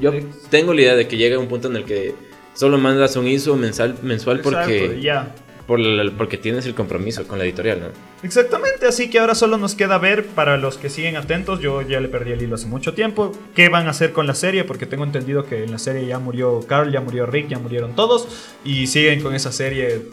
[0.00, 0.12] Yo
[0.50, 2.14] tengo la idea de que llega un punto en el que
[2.54, 5.34] solo mandas un ISO mensual, mensual Exacto, porque, ya.
[5.66, 7.86] por la- porque tienes el compromiso con la editorial, ¿no?
[8.22, 12.00] Exactamente, así que ahora solo nos queda ver para los que siguen atentos, yo ya
[12.00, 14.86] le perdí el hilo hace mucho tiempo, qué van a hacer con la serie, porque
[14.86, 18.26] tengo entendido que en la serie ya murió Carl, ya murió Rick, ya murieron todos,
[18.64, 20.06] y siguen con esa serie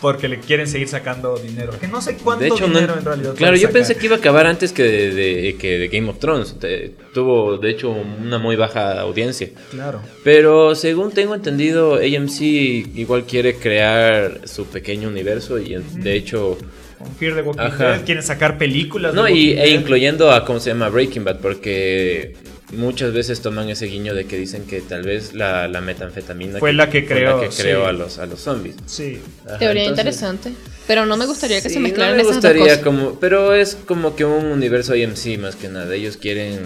[0.00, 3.04] porque le quieren seguir sacando dinero, que no sé cuánto De hecho, no- dinero en
[3.04, 3.34] realidad.
[3.34, 6.18] claro, yo pensé que iba a acabar antes que de, de- que de Game of
[6.18, 6.58] Thrones.
[6.58, 9.50] Te- tuvo, de hecho, una muy baja audiencia.
[9.70, 10.00] Claro.
[10.24, 16.56] Pero según tengo entendido, AMC igual quiere crear su pequeño universo y de hecho...
[16.98, 17.92] Con Fear the Walking Ajá.
[17.92, 19.14] Dead quieren sacar películas.
[19.14, 22.34] No, de y, e incluyendo a cómo se llama Breaking Bad, porque
[22.72, 26.72] muchas veces toman ese guiño de que dicen que tal vez la, la metanfetamina Fue
[26.72, 27.88] la que creó, que creó sí.
[27.88, 28.76] a los a los zombies.
[28.86, 29.20] Sí.
[29.46, 30.52] Ajá, Teoría entonces- interesante.
[30.86, 32.84] Pero no me gustaría que Sí, se mezclaran no me esas gustaría dos cosas.
[32.84, 35.94] como, pero es como que un universo AMC más que nada.
[35.94, 36.58] Ellos quieren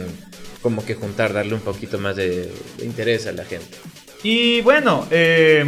[0.62, 3.66] como que juntar, darle un poquito más de, de interés a la gente.
[4.22, 5.64] Y bueno, eh,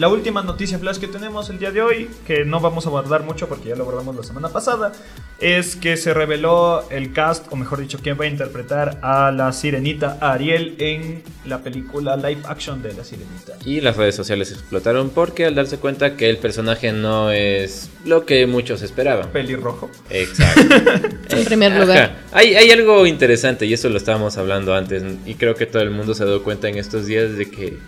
[0.00, 3.22] la última noticia flash que tenemos el día de hoy, que no vamos a abordar
[3.22, 4.92] mucho porque ya lo abordamos la semana pasada,
[5.40, 9.52] es que se reveló el cast, o mejor dicho, quién va a interpretar a la
[9.52, 13.58] sirenita Ariel en la película live action de la sirenita.
[13.66, 18.24] Y las redes sociales explotaron porque al darse cuenta que el personaje no es lo
[18.24, 19.28] que muchos esperaban.
[19.28, 19.90] Pelirrojo.
[20.08, 20.62] Exacto.
[21.28, 22.16] En primer lugar.
[22.32, 25.90] Hay, hay algo interesante y eso lo estábamos hablando antes y creo que todo el
[25.90, 27.78] mundo se ha dado cuenta en estos días de que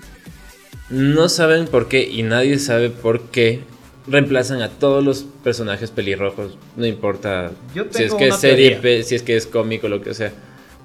[0.93, 3.61] no saben por qué y nadie sabe por qué
[4.07, 9.03] reemplazan a todos los personajes pelirrojos, no importa Yo si es que es serie, teoría.
[9.03, 10.33] si es que es cómico, lo que sea,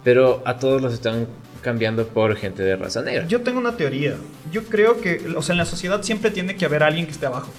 [0.03, 1.27] pero a todos los están
[1.61, 3.27] cambiando por gente de raza negra.
[3.27, 4.15] Yo tengo una teoría.
[4.53, 7.25] Yo creo que, o sea, en la sociedad siempre tiene que haber alguien que esté
[7.25, 7.51] abajo.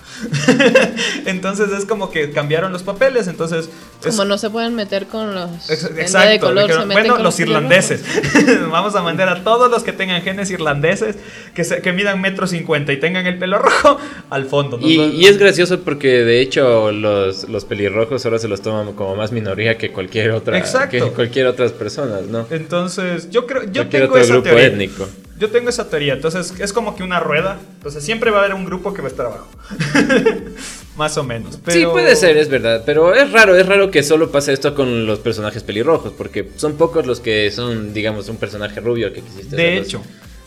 [1.26, 3.68] entonces es como que cambiaron los papeles, entonces...
[4.04, 6.28] es- Como no se pueden meter con los Exacto.
[6.28, 8.02] de color, dijeron, se meten bueno, con los irlandeses.
[8.70, 11.16] Vamos a mandar a todos los que tengan genes irlandeses,
[11.54, 13.98] que, se- que midan metro cincuenta y tengan el pelo rojo
[14.30, 14.78] al fondo.
[14.80, 19.16] Y, y es gracioso porque de hecho los, los pelirrojos ahora se los toman como
[19.16, 20.90] más minoría que cualquier otra Exacto.
[21.06, 22.46] que cualquier otras personas, ¿no?
[22.50, 24.66] Entonces, yo creo, yo cualquier tengo otro esa grupo teoría.
[24.66, 25.08] étnico.
[25.38, 26.14] Yo tengo esa teoría.
[26.14, 27.58] Entonces, es como que una rueda.
[27.76, 29.48] Entonces, siempre va a haber un grupo que va a estar abajo.
[30.96, 31.58] Más o menos.
[31.64, 31.78] Pero...
[31.78, 35.06] Sí, puede ser, es verdad, pero es raro, es raro que solo pase esto con
[35.06, 39.54] los personajes pelirrojos, porque son pocos los que son, digamos, un personaje rubio que quisiste
[39.56, 39.86] De hacerlos.
[39.86, 40.02] hecho.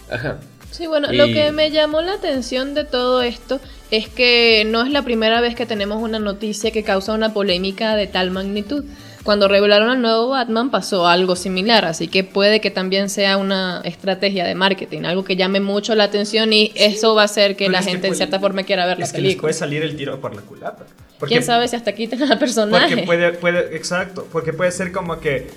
[0.09, 0.39] Ajá.
[0.71, 3.59] Sí, bueno, Y- lo que me llamó la atención de todo esto
[3.91, 7.95] es que no es la primera vez que tenemos una noticia que causa una polémica
[7.95, 8.83] de tal magnitud.
[9.23, 13.81] Cuando revelaron al nuevo Batman pasó algo similar, así que puede que también sea una
[13.85, 17.65] estrategia de marketing, algo que llame mucho la atención y eso va a hacer que
[17.65, 19.35] Pero la es que gente en puede- cierta forma quiera ver la Es que les
[19.35, 20.85] puede salir el tiro por la culata.
[21.19, 22.87] Porque- ¿Quién sabe si hasta quiten al personaje?
[22.89, 25.49] Porque puede, puede, exacto, porque puede ser como que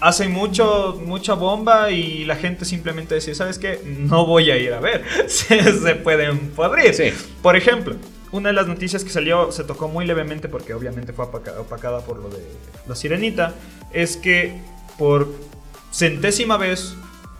[0.00, 3.80] hacen mucho, mucha bomba y la gente simplemente dice, ¿sabes qué?
[3.84, 5.02] No voy a ir a ver.
[5.26, 6.94] se, se pueden podrir.
[6.94, 7.12] Sí.
[7.42, 7.96] Por ejemplo,
[8.32, 12.00] una de las noticias que salió, se tocó muy levemente porque obviamente fue opaca- opacada
[12.00, 12.42] por lo de
[12.86, 13.54] la sirenita,
[13.92, 14.60] es que
[14.98, 15.28] por
[15.92, 16.94] centésima vez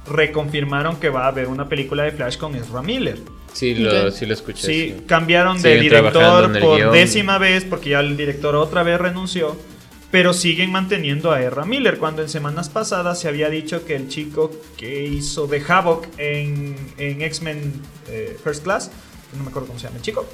[0.06, 3.18] reconfirmaron que va a haber una película de Flash con Ezra Miller.
[3.52, 4.66] Sí, lo, sí lo escuché.
[4.66, 5.04] Sí, sí.
[5.06, 6.92] cambiaron de Siguen director por guion.
[6.92, 9.56] décima vez porque ya el director otra vez renunció.
[10.10, 14.08] Pero siguen manteniendo a Ezra Miller cuando en semanas pasadas se había dicho que el
[14.08, 17.74] chico que hizo de Havoc en, en X-Men
[18.08, 18.90] eh, First Class,
[19.36, 20.26] no me acuerdo cómo se llama el chico,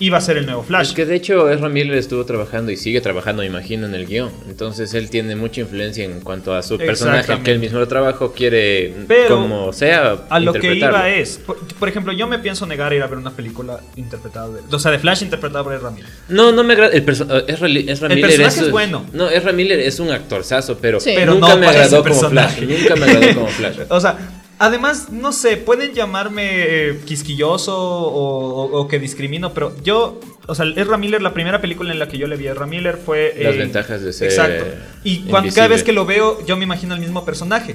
[0.00, 0.88] iba a ser el nuevo Flash.
[0.88, 4.06] Es que de hecho Ezra Miller estuvo trabajando y sigue trabajando, me imagino, en el
[4.06, 4.30] guion.
[4.48, 8.32] Entonces él tiene mucha influencia en cuanto a su personaje, que él mismo lo trabajó,
[8.32, 12.66] quiere, Pero como sea, A lo que iba es, por, por ejemplo, yo me pienso
[12.66, 15.74] negar a ir a ver una película interpretada de, o sea, de Flash interpretada por
[15.74, 16.10] Ezra Miller.
[16.28, 16.92] No, no me agrada.
[16.92, 19.06] El perso- eh, Ezra, Ezra El Miller personaje es bueno.
[19.12, 21.12] No, Ezra Miller es un actorzazo, pero, Sí.
[21.14, 22.60] Pero nunca no me agradó como Flash.
[22.62, 23.76] Nunca me agradó como Flash.
[23.88, 24.16] O sea,
[24.58, 30.54] Además, no sé, pueden llamarme eh, quisquilloso o, o- o que discrimino, pero yo, o
[30.54, 32.98] sea, Ezra Miller, la primera película en la que yo le vi a Ezra Miller
[33.04, 33.34] fue...
[33.40, 34.64] Las eh, ventajas de ser Exacto.
[35.02, 37.74] Y cuando, cada vez que lo veo, yo me imagino al mismo personaje.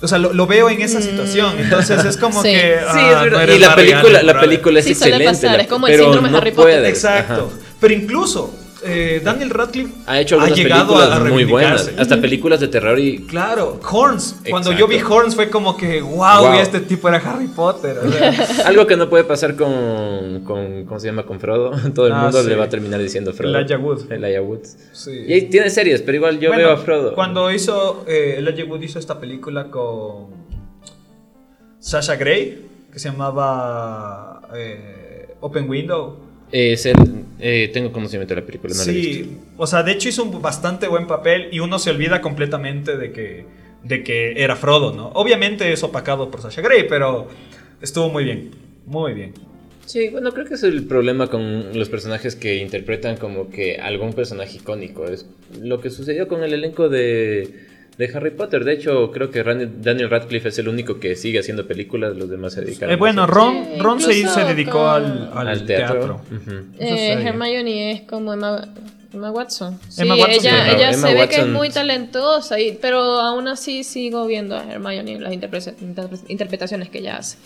[0.00, 1.54] O sea, lo, lo veo en esa situación.
[1.58, 2.50] Entonces es como Sí.
[2.52, 2.76] que...
[2.78, 3.30] Sí, ah, es verdad.
[3.30, 5.40] no eres y la película, la película es Sí, suele excelente.
[5.46, 6.76] pasar, la- es como el síndrome no Harry Potter.
[6.78, 6.88] puede.
[6.88, 7.50] Exacto.
[7.52, 7.66] Ajá.
[7.80, 11.90] Pero incluso eh, Daniel Radcliffe Ha hecho algunas llegado películas a- muy buenas.
[11.98, 14.36] Hasta películas de terror y Claro, Horns.
[14.48, 14.78] Cuando Exacto.
[14.78, 16.52] yo vi Horns fue como que, wow, Wow.
[16.54, 17.98] este tipo era Harry Potter.
[17.98, 18.32] o sea.
[18.66, 21.24] Algo que no puede pasar con, con ¿cómo se llama?
[21.24, 21.70] Con Frodo.
[21.94, 22.48] Todo el Ah, mundo sí.
[22.48, 23.56] le va a terminar diciendo Frodo.
[23.58, 24.12] Elijah Wood.
[24.12, 24.60] Elijah Wood.
[24.92, 25.24] Sí.
[25.26, 27.14] Y tiene series, pero igual yo Bueno, veo a Frodo.
[27.14, 30.28] Cuando hizo, eh, Elijah Wood hizo esta película con
[31.80, 36.27] Sasha Grey, que se llamaba eh, Open Window.
[36.50, 36.96] Eh, ser-
[37.40, 39.24] eh, tengo conocimiento de la película, no la he visto.
[39.24, 42.96] sí, o sea, de hecho hizo un bastante buen papel y uno se olvida completamente
[42.96, 43.44] de que,
[43.84, 45.08] de que era Frodo, ¿no?
[45.14, 47.28] Obviamente es opacado por Sasha Grey, pero
[47.82, 48.50] estuvo muy bien,
[48.86, 49.34] muy bien.
[49.84, 54.12] Sí, bueno, creo que es el problema con los personajes que interpretan como que algún
[54.12, 55.06] personaje icónico.
[55.06, 55.26] Es
[55.60, 57.67] lo que sucedió con el elenco de,
[57.98, 58.64] de Harry Potter.
[58.64, 62.52] De hecho, creo que Daniel Radcliffe es el único que sigue haciendo películas, los demás
[62.54, 65.48] se dedicaron Eh, bueno, a hacer- Ron, Sí, Ron se, se dedicó con- al, al
[65.48, 66.20] al teatro.
[66.78, 67.22] Eh.
[67.26, 68.68] Hermione es como Emma,
[69.12, 69.78] Emma Watson.
[69.88, 73.00] Sí, Emma Watson, ella, sí, ella Emma se ve que es muy talentosa, y, pero
[73.00, 77.38] aún así sigo viendo a Hermione en las interpre- interpre- interpretaciones que ella hace.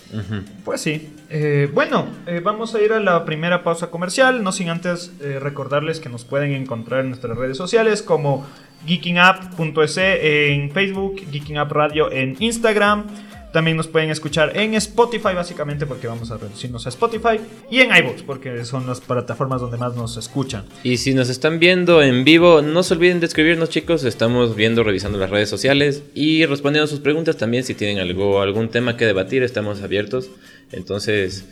[0.64, 1.10] Pues sí.
[1.30, 5.38] Eh, bueno, eh, vamos a ir a la primera pausa comercial, no sin antes eh,
[5.40, 8.44] recordarles que nos pueden encontrar en nuestras redes sociales como
[8.86, 13.06] geekingapp.es en Facebook, Geeking Up Radio en Instagram.
[13.52, 17.38] También nos pueden escuchar en Spotify, básicamente porque vamos a reducirnos a Spotify.
[17.70, 20.64] Y en iBooks, porque son las plataformas donde más nos escuchan.
[20.82, 24.04] Y si nos están viendo en vivo, no se olviden de escribirnos, chicos.
[24.04, 27.62] Estamos viendo, revisando las redes sociales y respondiendo sus preguntas también.
[27.64, 30.30] Si tienen algo, algún tema que debatir, estamos abiertos.
[30.72, 31.44] Entonces,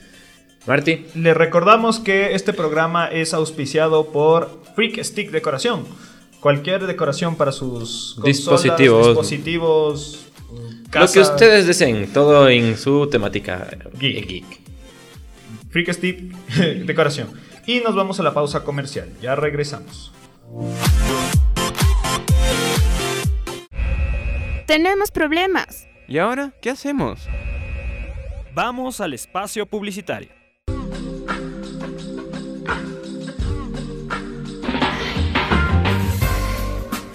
[0.66, 1.04] Marty.
[1.14, 5.84] Les recordamos que este programa es auspiciado por Freak Stick Decoración.
[6.40, 9.06] Cualquier decoración para sus consolas, Dispositivos.
[9.08, 10.26] dispositivos,
[10.92, 14.26] Lo que ustedes deseen, todo en su temática Geek.
[14.26, 14.44] geek.
[15.70, 16.18] Freak Stick
[16.86, 17.30] Decoración.
[17.66, 19.08] Y nos vamos a la pausa comercial.
[19.22, 20.12] Ya regresamos.
[24.66, 25.86] Tenemos problemas.
[26.08, 27.20] ¿Y ahora qué hacemos?
[28.54, 30.30] Vamos al espacio publicitario.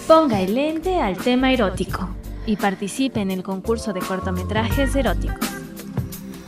[0.07, 2.15] Ponga el lente al tema erótico
[2.45, 5.55] y participe en el concurso de cortometrajes eróticos.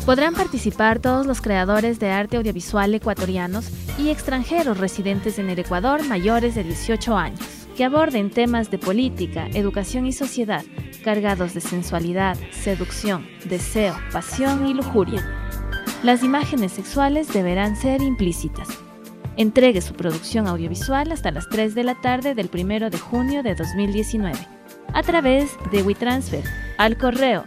[0.05, 6.01] Podrán participar todos los creadores de arte audiovisual ecuatorianos y extranjeros residentes en el Ecuador
[6.05, 7.41] mayores de 18 años,
[7.75, 10.63] que aborden temas de política, educación y sociedad,
[11.03, 15.25] cargados de sensualidad, seducción, deseo, pasión y lujuria.
[16.03, 18.69] Las imágenes sexuales deberán ser implícitas.
[19.35, 23.55] Entregue su producción audiovisual hasta las 3 de la tarde del 1 de junio de
[23.55, 24.57] 2019
[24.93, 26.43] a través de WeTransfer
[26.77, 27.45] al correo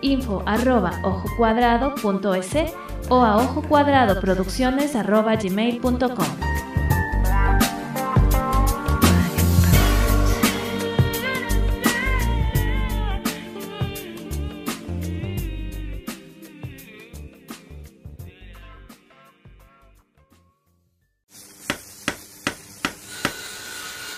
[0.00, 2.72] info arroba ojocuadrado.es
[3.08, 6.56] o a ojocuadradoproducciones arroba gmail.com.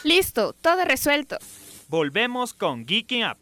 [0.05, 1.37] Listo, todo resuelto.
[1.89, 3.39] Volvemos con Geeking Up.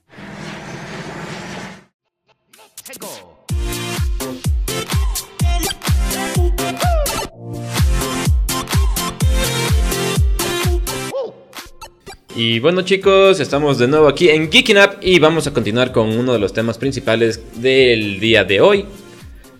[12.34, 16.08] Y bueno chicos, estamos de nuevo aquí en Geeking Up y vamos a continuar con
[16.18, 18.84] uno de los temas principales del día de hoy.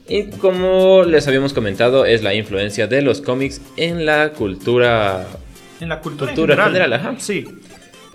[0.09, 5.27] Y como les habíamos comentado, es la influencia de los cómics en la cultura
[5.81, 6.91] En la cultura, Cultura en general.
[6.91, 7.21] general, ajá.
[7.21, 7.45] Sí.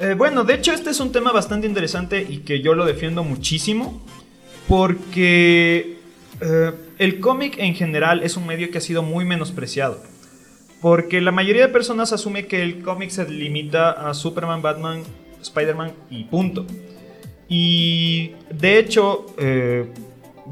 [0.02, 3.24] Eh, bueno, de hecho este es un tema bastante interesante y que yo lo defiendo
[3.24, 4.02] muchísimo
[4.68, 5.98] porque
[6.42, 10.02] eh, el cómic en general es un medio que ha sido muy menospreciado.
[10.82, 15.04] Porque la mayoría de personas asume que el cómic se limita a Superman, Batman,
[15.40, 16.66] Spider-Man y punto.
[17.48, 19.86] Y de hecho, eh,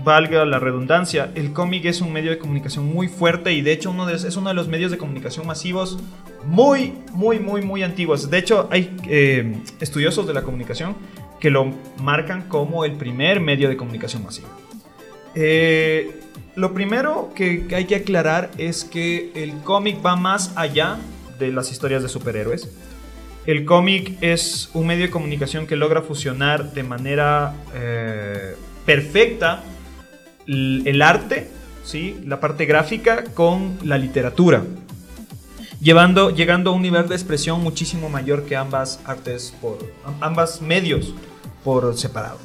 [0.03, 3.91] valga la redundancia, el cómic es un medio de comunicación muy fuerte y de hecho
[3.91, 5.99] uno es uno de los medios de comunicación masivos
[6.45, 8.29] muy, muy, muy, muy antiguos.
[8.29, 10.95] De hecho, hay eh, estudiosos de la comunicación
[11.39, 14.47] que lo marcan como el primer medio de comunicación masivo.
[15.35, 16.19] Eh,
[16.55, 20.97] lo primero que hay que aclarar es que el cómic va más allá
[21.37, 22.69] de las historias de superhéroes.
[23.45, 29.63] El cómic es un medio de comunicación que logra fusionar de manera eh, perfecta
[30.85, 31.47] el arte,
[31.83, 32.17] ¿sí?
[32.25, 34.63] la parte gráfica con la literatura,
[35.81, 40.61] llevando, llegando a un nivel de expresión muchísimo mayor que ambas artes por am- ambas
[40.61, 41.13] medios
[41.63, 42.37] por separado.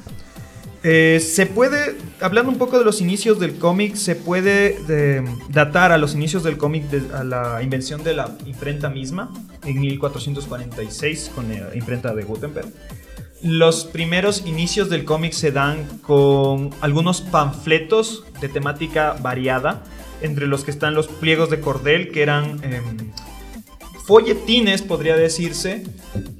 [0.86, 5.92] Eh, se puede, hablando un poco de los inicios del cómic, se puede de- datar
[5.92, 9.32] a los inicios del cómic de- a la invención de la imprenta misma
[9.64, 12.68] en 1446 con la imprenta de Gutenberg.
[13.44, 19.84] Los primeros inicios del cómic se dan con algunos panfletos de temática variada,
[20.22, 23.10] entre los que están los pliegos de cordel, que eran em,
[24.06, 25.84] folletines, podría decirse,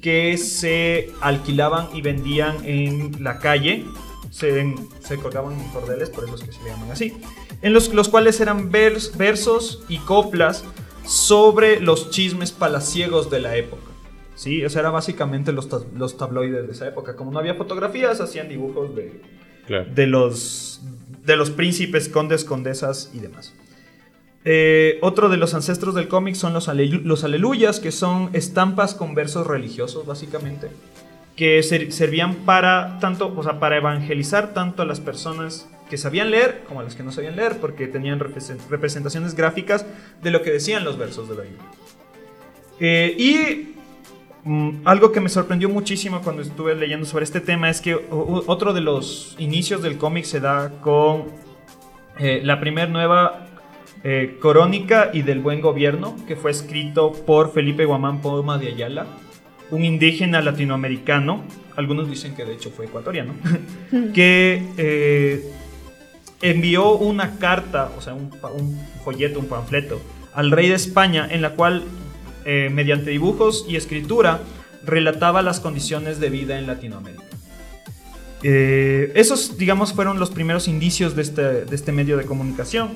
[0.01, 3.85] que se alquilaban y vendían en la calle.
[4.31, 4.75] Se,
[5.23, 7.13] colgaban en cordeles, por eso es que se llaman así.
[7.61, 10.65] En los, cuales eran vers- versos y coplas
[11.07, 13.94] sobre los chismes palaciegos de la época.
[14.35, 17.15] Sí, o sea, era básicamente los, ta- los tabloides de esa época.
[17.17, 19.21] Como no había fotografías, hacían dibujos de,
[19.67, 19.87] Claro.
[19.95, 20.81] de los,
[21.25, 23.55] de los príncipes, condes, condesas y demás.
[24.45, 28.95] Eh, otro de los ancestros del cómic son los, alelu- los aleluyas, que son estampas
[28.95, 30.69] con versos religiosos, básicamente,
[31.37, 36.31] que ser- servían para tanto, o sea, para evangelizar tanto a las personas que sabían
[36.31, 39.87] leer como a las que no sabían leer, porque tenían represen- representaciones gráficas
[40.23, 41.63] de lo que decían los versos de la Biblia.
[42.81, 43.75] Eh, y
[44.45, 48.75] Mm, algo que me sorprendió muchísimo cuando estuve leyendo sobre este tema es que otro
[48.75, 51.25] de los inicios del cómic se da con
[52.19, 53.47] eh, la primer nueva
[54.03, 59.07] eh, Crónica y del Buen Gobierno, que fue escrito por Felipe Guamán Poma de Ayala,
[59.71, 61.43] un indígena latinoamericano,
[61.75, 63.33] algunos dicen que de hecho fue ecuatoriano,
[64.15, 65.51] que eh,
[66.43, 69.99] envió una carta, o sea, un, un folleto, un panfleto,
[70.35, 71.85] al rey de España, en la cual,
[72.45, 74.41] eh, mediante dibujos y escritura,
[74.85, 77.25] relataba las condiciones de vida en Latinoamérica.
[78.43, 82.91] Eh, esos, digamos, fueron los primeros indicios de este, de este medio de comunicación.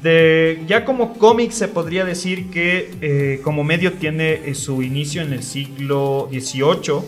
[0.00, 5.32] De, ya como cómic se podría decir que eh, como medio tiene su inicio en
[5.32, 7.02] el siglo XVIII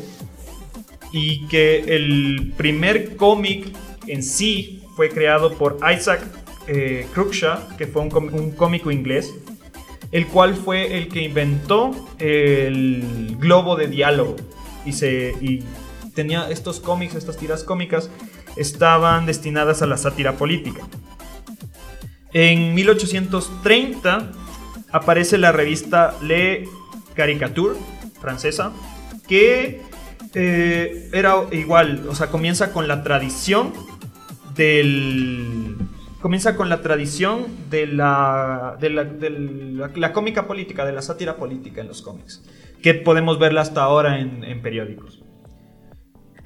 [1.12, 3.66] y que el primer cómic
[4.06, 6.20] en sí fue creado por Isaac
[6.66, 9.32] eh, Cruikshank, que fue un cómico inglés,
[10.14, 14.36] el cual fue el que inventó el globo de diálogo
[14.86, 15.64] y, se, y
[16.14, 18.10] tenía estos cómics, estas tiras cómicas,
[18.54, 20.82] estaban destinadas a la sátira política.
[22.32, 24.30] En 1830
[24.92, 26.68] aparece la revista Le
[27.16, 27.74] Caricature,
[28.20, 28.70] francesa,
[29.26, 29.82] que
[30.32, 33.72] eh, era igual, o sea, comienza con la tradición
[34.54, 35.83] del...
[36.24, 39.28] Comienza con la tradición de la, de la, de
[39.98, 42.42] la- cómica política, de la sátira política en los cómics,
[42.82, 45.22] que podemos verla hasta ahora en, periódicos.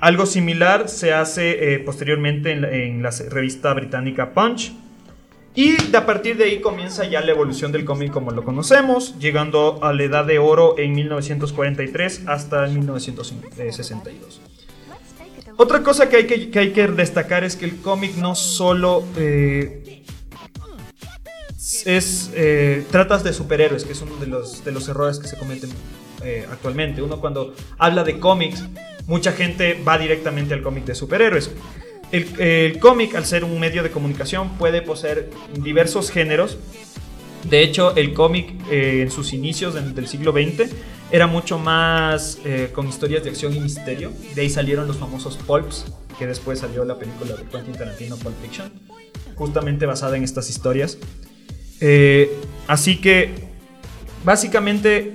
[0.01, 4.73] Algo similar se hace eh, posteriormente en en la revista británica Punch.
[5.55, 9.17] Y de a partir de ahí comienza ya la evolución del cómic como lo conocemos,
[9.21, 14.41] llegando a la edad de oro en 1943 hasta 1962.
[15.61, 20.05] Otra cosa que hay que, destacar es que el cómic no solo eh,
[21.85, 25.71] es eh, tratas de superhéroes, que es uno de los, errores que se cometen
[26.23, 27.03] eh, actualmente.
[27.03, 28.62] Uno cuando habla de cómics,
[29.09, 31.51] mucha gente va directamente al cómic de superhéroes.
[32.12, 36.57] El, cómic, al ser un medio de comunicación, puede poseer diversos géneros.
[37.51, 40.71] De hecho, el cómic eh, en sus inicios del siglo XX
[41.11, 44.12] era mucho más eh, con historias de acción y misterio.
[44.35, 45.87] De ahí salieron los famosos pulps,
[46.18, 48.71] que después salió la película de Quentin Tarantino, Pulp Fiction,
[49.35, 50.99] justamente basada en estas historias.
[51.81, 52.31] Eh,
[52.66, 53.35] así que,
[54.25, 55.14] básicamente,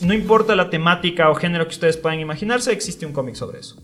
[0.00, 3.80] no importa la temática o género que ustedes puedan imaginarse, existe un cómic sobre eso.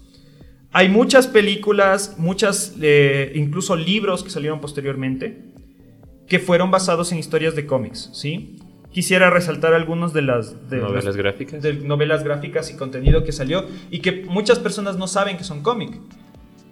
[0.73, 5.43] Hay muchas películas, muchas, eh, incluso libros que salieron posteriormente,
[6.29, 8.59] que fueron basados en historias de cómics, ¿sí?
[8.97, 10.71] Quisiera resaltar algunos de las...
[10.71, 11.61] De Novelas las- gráficas.
[11.63, 15.63] de novelas gráficas y contenido que salió y que muchas personas no saben que son
[15.63, 15.99] cómic.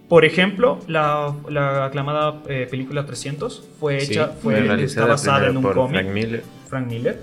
[0.09, 5.47] Por ejemplo, la, la aclamada eh, película 300 fue Sí, hecha, fue, está realizada basada
[5.49, 6.01] en un cómic.
[6.01, 6.43] Frank Miller.
[6.67, 7.19] Frank Miller.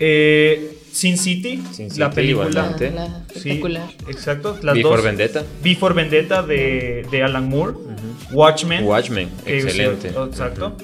[0.00, 2.48] Eh, Sin City, Sin la City, película.
[2.50, 2.90] igualmente.
[2.90, 3.62] La, la Sí,
[4.08, 4.58] exacto.
[4.60, 5.04] Las Before dos.
[5.04, 5.44] Vendetta.
[5.62, 7.74] Before Vendetta de, de Alan Moore.
[8.32, 8.82] Watchmen.
[8.84, 10.08] Watchmen, excelente.
[10.08, 10.76] Exacto.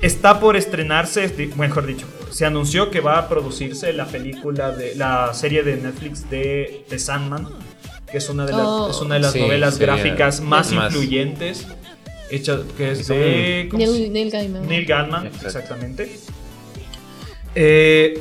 [0.00, 5.32] Está por estrenarse, mejor dicho, se anunció que va a producirse la película de la
[5.34, 7.48] serie de Netflix de The Sandman,
[8.10, 8.90] que es una de las, Oh.
[8.90, 11.66] es una de las Sí, novelas sería gráficas más, más- influyentes,
[12.30, 14.66] hecha que es de ¿cómo se- Neil, Neil Gaiman.
[14.68, 15.46] Neil Gaiman, Exacto.
[15.48, 16.16] exactamente.
[17.54, 18.20] Eh,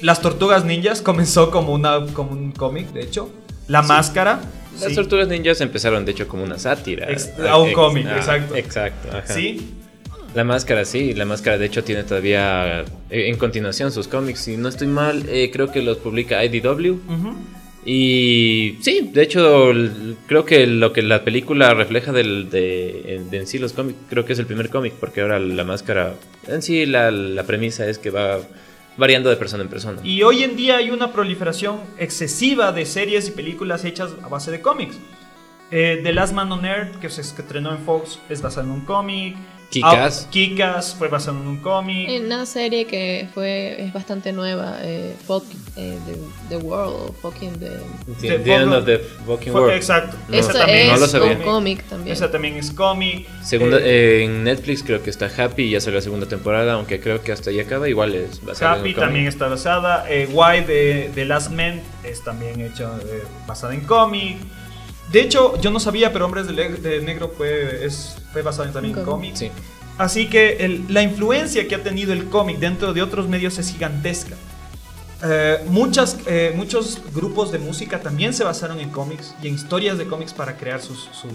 [0.00, 3.30] Las Tortugas Ninjas comenzó como, una, como un cómic, de hecho.
[3.66, 4.40] La Máscara,
[4.80, 4.94] Las Sí.
[4.94, 7.10] tortugas ninjas empezaron de hecho como una sátira.
[7.10, 8.54] Ex- a un cómic, ah, exacto.
[8.54, 9.08] Exacto.
[9.10, 9.26] ajá.
[9.34, 9.74] Sí,
[10.34, 14.40] La máscara, sí, la máscara de hecho tiene todavía eh, en continuación sus cómics.
[14.40, 16.96] Si no estoy mal, eh, creo que los publica IDW.
[17.84, 19.72] Y sí, de hecho,
[20.26, 23.98] creo que lo que la película refleja del, de, en, de en sí los cómics,
[24.10, 26.14] creo que es el primer cómic, porque ahora la máscara,
[26.46, 28.40] en sí la, la premisa es que va
[28.98, 30.00] variando de persona en persona.
[30.04, 34.50] Y hoy en día hay una proliferación excesiva de series y películas hechas a base
[34.50, 34.98] de cómics.
[35.70, 38.80] Eh, The Last Man on Earth, que se estrenó en Fox, es basado en un
[38.82, 39.36] cómic.
[39.70, 40.24] Kick-Ass.
[40.26, 42.08] Ah, Kick-Ass fue basado en un cómic.
[42.08, 45.44] En una serie que fue es bastante nueva, eh, Fuck,
[45.76, 46.16] eh, the,
[46.48, 47.78] the World, fucking the...
[48.20, 49.74] The, The the end of the fucking world.
[49.74, 50.16] Exacto.
[50.28, 51.32] No, Esa también no lo es sabía.
[51.36, 52.16] un cómic también.
[52.16, 53.26] Esa también es cómic.
[53.42, 56.72] Segunda, Eh, eh, en Netflix creo que está Happy y ya salió la segunda temporada,
[56.72, 59.06] aunque creo que hasta ahí acaba, igual es basado en Happy un cómic.
[59.06, 60.06] también está basada.
[60.08, 64.38] Eh, Why de, Last Man es también hecha eh, basada en cómic.
[65.12, 68.94] De hecho, yo no sabía, pero Hombres de, Negro fue, es, fue basado en- también
[68.94, 69.34] en Un cómic.
[69.34, 69.52] cómic.
[69.54, 69.62] Sí.
[69.96, 73.70] Así que el- la influencia que ha tenido el cómic dentro de otros medios es
[73.72, 74.36] gigantesca.
[75.24, 79.98] Eh, muchas, eh, muchos grupos de música también se basaron en cómics y en historias
[79.98, 81.32] de cómics para crear sus- sus-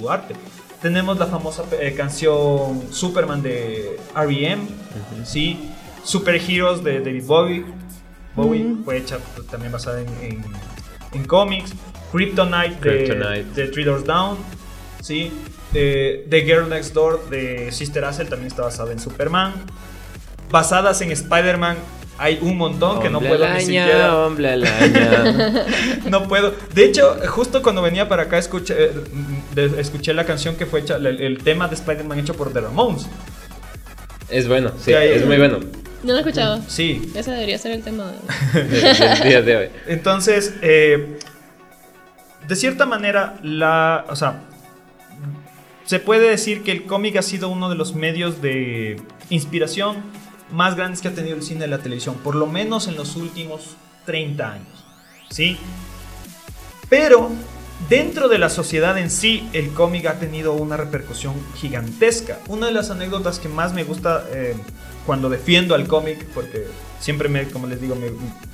[0.00, 0.36] su arte.
[0.80, 4.62] Tenemos la famosa eh, canción Superman de R.E.M.,
[5.24, 5.70] ¿sí?
[6.04, 7.64] Super Heroes de David Bowie.
[8.36, 9.18] Bowie fue hecha
[9.50, 10.44] también basada en, en-
[11.14, 11.72] en cómics.
[12.14, 13.44] Kryptonite de, Kryptonite.
[13.62, 14.38] de Three Doors Down.
[15.02, 15.32] ¿sí?
[15.74, 19.52] Eh, The Girl Next Door de Sister Acel también está basada en Superman.
[20.50, 21.76] Basadas en Spider-Man
[22.16, 24.16] hay un montón que no puedo ni siquiera.
[24.24, 24.56] hombre.
[26.08, 26.54] No puedo.
[26.72, 28.90] De hecho, justo cuando venía para acá escuché, eh,
[29.54, 32.60] de- escuché la canción que fue hecha, el, el tema de Spider-Man hecho por The
[32.60, 33.06] Ramones.
[34.30, 35.58] es bueno, sí, es muy bueno.
[36.04, 36.60] No lo he escuchado.
[36.68, 37.10] Sí.
[37.16, 38.12] Ese debería ser el tema.
[38.52, 39.68] de- de- del día de hoy.
[39.88, 41.18] Entonces, eh,
[42.48, 44.42] de cierta manera, la, o sea,
[45.84, 49.96] se puede decir que el cómic ha sido uno de los medios de inspiración
[50.50, 53.16] más grandes que ha tenido el cine y la televisión, por lo menos en los
[53.16, 53.76] últimos
[54.06, 54.84] 30 años.
[55.30, 55.58] ¿Sí?
[56.88, 57.30] Pero
[57.88, 62.38] dentro de la sociedad en sí, el cómic ha tenido una repercusión gigantesca.
[62.48, 64.54] Una de las anécdotas que más me gusta eh,
[65.06, 66.66] cuando defiendo al cómic, porque
[67.00, 67.96] siempre, me, como les digo,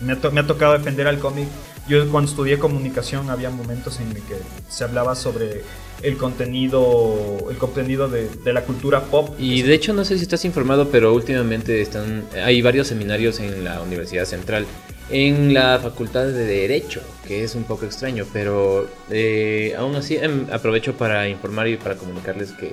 [0.00, 1.48] me, ha tocado defender al cómic.
[1.88, 4.36] Yo cuando estudié comunicación había momentos en que
[4.68, 5.62] se hablaba sobre
[6.02, 9.34] el contenido, el contenido de, la cultura pop.
[9.38, 13.64] Y de hecho no sé si estás informado, pero últimamente están hay varios seminarios en
[13.64, 14.66] la Universidad Central,
[15.10, 20.46] en la Facultad de Derecho, que es un poco extraño, pero eh, aún así em,
[20.52, 22.72] aprovecho para informar y para comunicarles que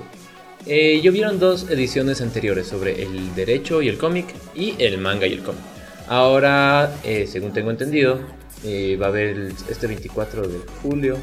[0.65, 5.25] eh, yo vieron dos ediciones anteriores sobre el derecho y el cómic y el manga
[5.25, 5.61] y el cómic.
[6.09, 8.19] Ahora, eh, según tengo entendido,
[8.63, 11.17] eh, va a haber el- este 24 de julio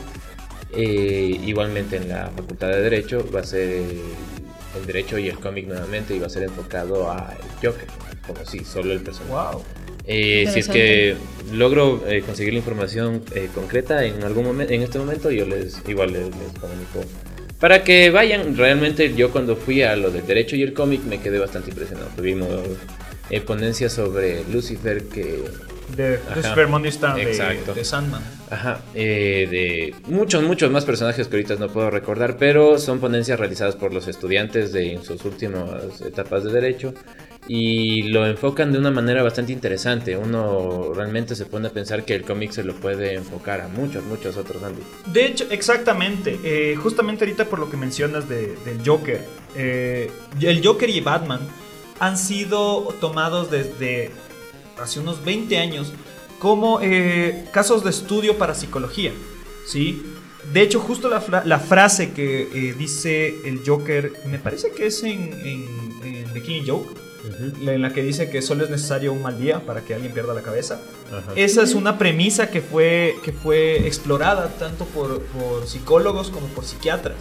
[0.77, 4.01] eh, igualmente en la Facultad de Derecho va a ser el,
[4.81, 7.87] el Derecho y el cómic nuevamente y va a ser enfocado al Joker,
[8.27, 9.33] como si solo el personaje.
[9.33, 9.63] Wow.
[10.07, 11.15] Eh, si es que
[11.53, 15.81] logro eh, conseguir la información eh, concreta en algún momento, en este momento, yo les
[15.89, 17.01] igual les, les comunico.
[17.61, 21.21] Para que vayan, realmente yo cuando fui a lo del derecho y el cómic me
[21.21, 22.09] quedé bastante impresionado.
[22.17, 22.49] Tuvimos
[23.31, 25.45] eh, ponencias sobre Lucifer que
[25.97, 26.19] De.
[26.35, 27.25] Lucifer Morningstar de,
[27.75, 28.23] de Sandman.
[28.51, 33.39] Ajá, eh, de muchos, muchos más personajes que ahorita no puedo recordar, pero son ponencias
[33.39, 36.95] realizadas por los estudiantes de en sus últimas etapas de derecho
[37.47, 40.17] y lo enfocan de una manera bastante interesante.
[40.17, 44.03] Uno realmente se pone a pensar que el cómic se lo puede enfocar a muchos,
[44.05, 44.89] muchos otros ámbitos.
[45.13, 46.39] De hecho, exactamente.
[46.43, 49.21] eh, justamente ahorita por lo que mencionas de- del Joker.
[49.57, 51.41] eh, el Joker y Batman
[52.01, 54.11] han sido tomados desde
[54.81, 55.93] hace unos 20 años
[56.39, 59.13] como eh, casos de estudio para psicología.
[59.67, 60.03] ¿sí?
[60.53, 64.87] De hecho, justo la, fra- la frase que eh, dice el Joker, me parece que
[64.87, 66.89] es en, en- en The Killing Joke,
[67.67, 70.35] en la que dice que solo es necesario un mal día para que alguien pierda
[70.35, 70.83] la cabeza.
[71.37, 76.67] Esa es una premisa que fue, que fue explorada tanto por, por psicólogos como por
[76.67, 77.17] psiquiatras.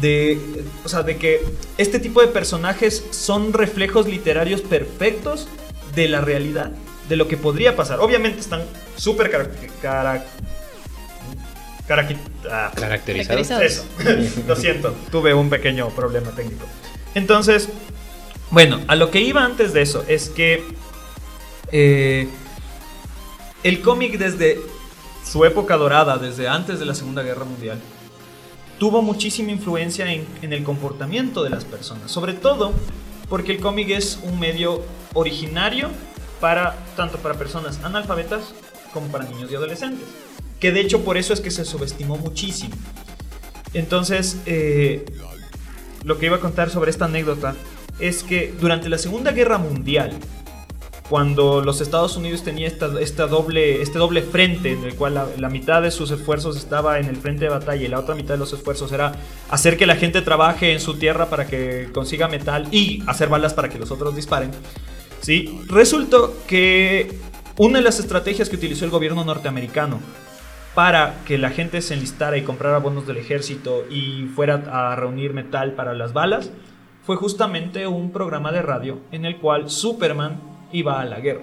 [0.00, 0.38] De,
[0.84, 1.40] o sea, de que
[1.78, 5.48] este tipo de personajes son reflejos literarios perfectos
[5.94, 6.70] de la realidad,
[7.08, 8.00] de lo que podría pasar.
[8.00, 8.62] Obviamente están
[8.96, 10.20] súper caraqui- ah,
[11.86, 12.74] Caracterizados.
[12.78, 13.62] Caracterizados.
[13.62, 13.84] eso,
[14.48, 16.66] lo siento, tuve un pequeño problema técnico.
[17.14, 17.68] Entonces,
[18.50, 20.64] bueno, a lo que iba antes de eso es que
[21.72, 22.28] eh,
[23.62, 24.60] el cómic desde
[25.24, 27.78] su época dorada, desde antes de la Segunda Guerra Mundial,
[28.78, 32.72] tuvo muchísima influencia en, en el comportamiento de las personas, sobre todo
[33.28, 34.82] porque el cómic es un medio
[35.14, 35.90] originario
[36.40, 38.54] para tanto para personas analfabetas
[38.92, 40.06] como para niños y adolescentes.
[40.60, 42.74] que de hecho por eso es que se subestimó muchísimo.
[43.74, 45.04] Entonces, eh,
[46.04, 47.54] lo que iba a contar sobre esta anécdota
[47.98, 50.12] es que durante la Segunda Guerra Mundial,
[51.08, 55.82] cuando los Estados Unidos tenía esta, doble, este doble frente en el cual la mitad
[55.82, 58.52] de sus esfuerzos estaba en el frente de batalla y la otra mitad de los
[58.52, 59.12] esfuerzos era
[59.50, 63.52] hacer que la gente trabaje en su tierra para que consiga metal y hacer balas
[63.52, 64.50] para que los otros disparen.
[65.24, 65.60] ¿Sí?
[65.68, 67.12] Resultó que
[67.56, 70.00] una de las estrategias que utilizó el gobierno norteamericano
[70.74, 75.32] para que la gente se enlistara y comprara bonos del ejército y fuera a reunir
[75.32, 76.50] metal para las balas
[77.04, 80.40] fue justamente un programa de radio en el cual Superman
[80.72, 81.42] iba a la guerra.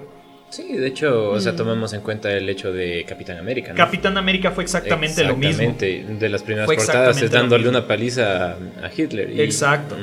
[0.49, 1.39] Sí, de hecho, o Mm.
[1.39, 3.69] sea, tomamos en cuenta el hecho de Capitán América.
[3.69, 3.77] ¿no?
[3.77, 5.63] Capitán América fue exactamente, lo mismo.
[5.63, 8.51] Exactamente, de las primeras Fue portadas es dándole una paliza
[8.83, 9.29] a Hitler.
[9.31, 9.95] y- Exacto.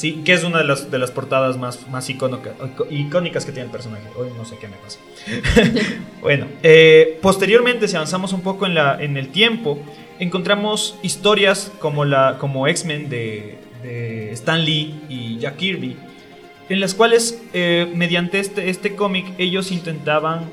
[0.00, 2.54] Sí, que es una de las, de las portadas más, más icónica-
[2.88, 4.04] icónicas que tiene el personaje.
[4.16, 4.98] Hoy no sé qué me pasa.
[6.22, 9.78] bueno, eh, posteriormente, si avanzamos un poco en, la, en el tiempo,
[10.18, 15.98] encontramos historias como, la, como X-Men de, de Stan Lee y Jack Kirby,
[16.70, 20.48] en las cuales, eh, mediante este, este cómic, ellos intentaban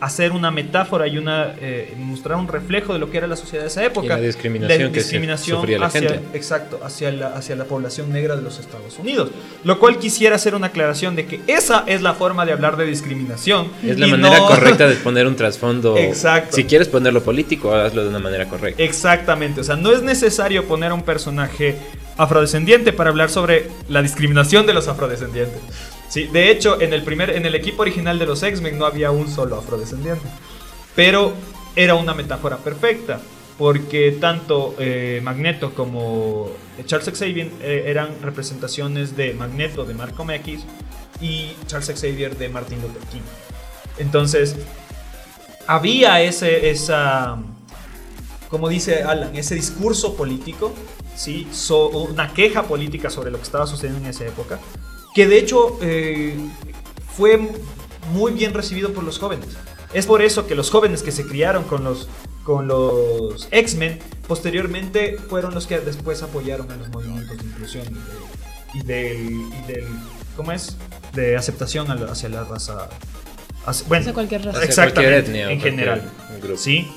[0.00, 3.64] hacer una metáfora y una eh, mostrar un reflejo de lo que era la sociedad
[3.64, 4.08] de esa época.
[4.16, 6.20] la discriminación La que se discriminación la hacia, gente.
[6.36, 9.30] Exacto, hacia la, hacia la población negra de los Estados Unidos.
[9.62, 12.86] Lo cual quisiera hacer una aclaración de que esa es la forma de hablar de
[12.86, 13.68] discriminación.
[13.84, 15.96] Es la y manera no- correcta de poner un trasfondo.
[15.96, 16.56] Exacto.
[16.56, 18.82] Si quieres ponerlo político, hazlo de una manera correcta.
[18.82, 21.76] Exactamente, o sea, no es necesario poner a un personaje
[22.16, 25.60] afrodescendiente para hablar sobre la discriminación de los afrodescendientes.
[26.10, 29.12] Sí, de hecho, en el primer en el equipo original de los X-Men no había
[29.12, 30.26] un solo afrodescendiente.
[30.96, 31.32] Pero
[31.76, 33.20] era una metáfora perfecta,
[33.56, 36.50] porque tanto eh, Magneto como
[36.84, 40.64] Charles Xavier eh, eran representaciones de Magneto de Malcolm X
[41.20, 43.20] y Charles Xavier de Martin Luther King.
[43.98, 44.56] Entonces,
[45.68, 47.38] había ese, esa,
[48.48, 50.72] como dice Alan, ese discurso político,
[51.14, 51.46] ¿sí?
[51.92, 54.58] Una queja política sobre lo que estaba sucediendo en esa época,
[55.14, 56.34] que de hecho eh,
[57.16, 57.38] fue
[58.12, 59.48] muy bien recibido por los jóvenes.
[59.92, 62.08] Es por eso que los jóvenes que se criaron con los,
[62.44, 63.98] con los X-Men,
[64.28, 67.84] posteriormente fueron los que después apoyaron a los movimientos de inclusión
[68.72, 69.86] y, de- y del, y del,
[70.36, 70.76] ¿cómo es?
[71.12, 72.88] De aceptación a la- hacia la raza.
[73.66, 74.58] hacia- bueno, Hacia cualquier raza.
[74.58, 76.10] Hacia Exactamente, cualquier etnia en general.
[76.40, 76.56] grupo.
[76.56, 76.88] ¿Sí?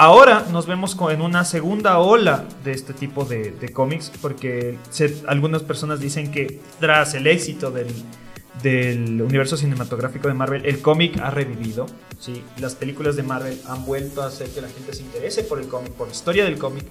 [0.00, 4.78] Ahora nos vemos en una segunda ola de este tipo de, cómics, porque
[5.26, 11.30] algunas personas dicen que tras el éxito del, universo cinematográfico de Marvel, el cómic ha
[11.30, 11.86] revivido.
[12.20, 12.44] ¿sí?
[12.58, 15.66] Las películas de Marvel han vuelto a hacer que la gente se interese por el
[15.66, 16.84] cómic, por la historia del cómic.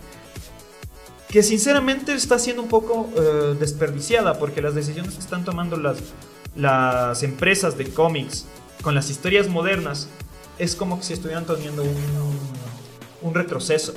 [1.29, 5.99] Que sinceramente está siendo un poco eh, desperdiciada, porque las decisiones que están tomando las,
[6.57, 8.47] las empresas de cómics
[8.81, 10.09] con las historias modernas
[10.59, 11.89] es como si estuvieran teniendo un,
[13.21, 13.93] un retroceso.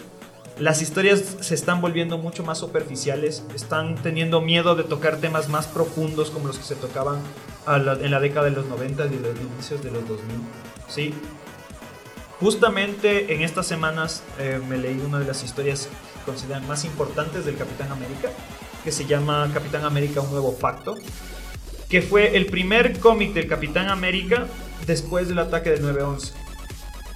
[0.59, 5.67] Las historias se están volviendo mucho más superficiales, están teniendo miedo de tocar temas más
[5.67, 7.21] profundos como los que se tocaban
[7.67, 10.37] en la década de los 90 y los inicios de los 2000.
[10.89, 11.15] ¿sí?
[12.41, 17.45] Justamente en estas semanas eh, me leí una de las historias que consideran más importantes
[17.45, 18.31] del Capitán América,
[18.83, 20.97] que se llama Capitán América Un Nuevo Pacto,
[21.89, 24.47] que fue el primer cómic del Capitán América
[24.87, 26.33] después del ataque del 9-11.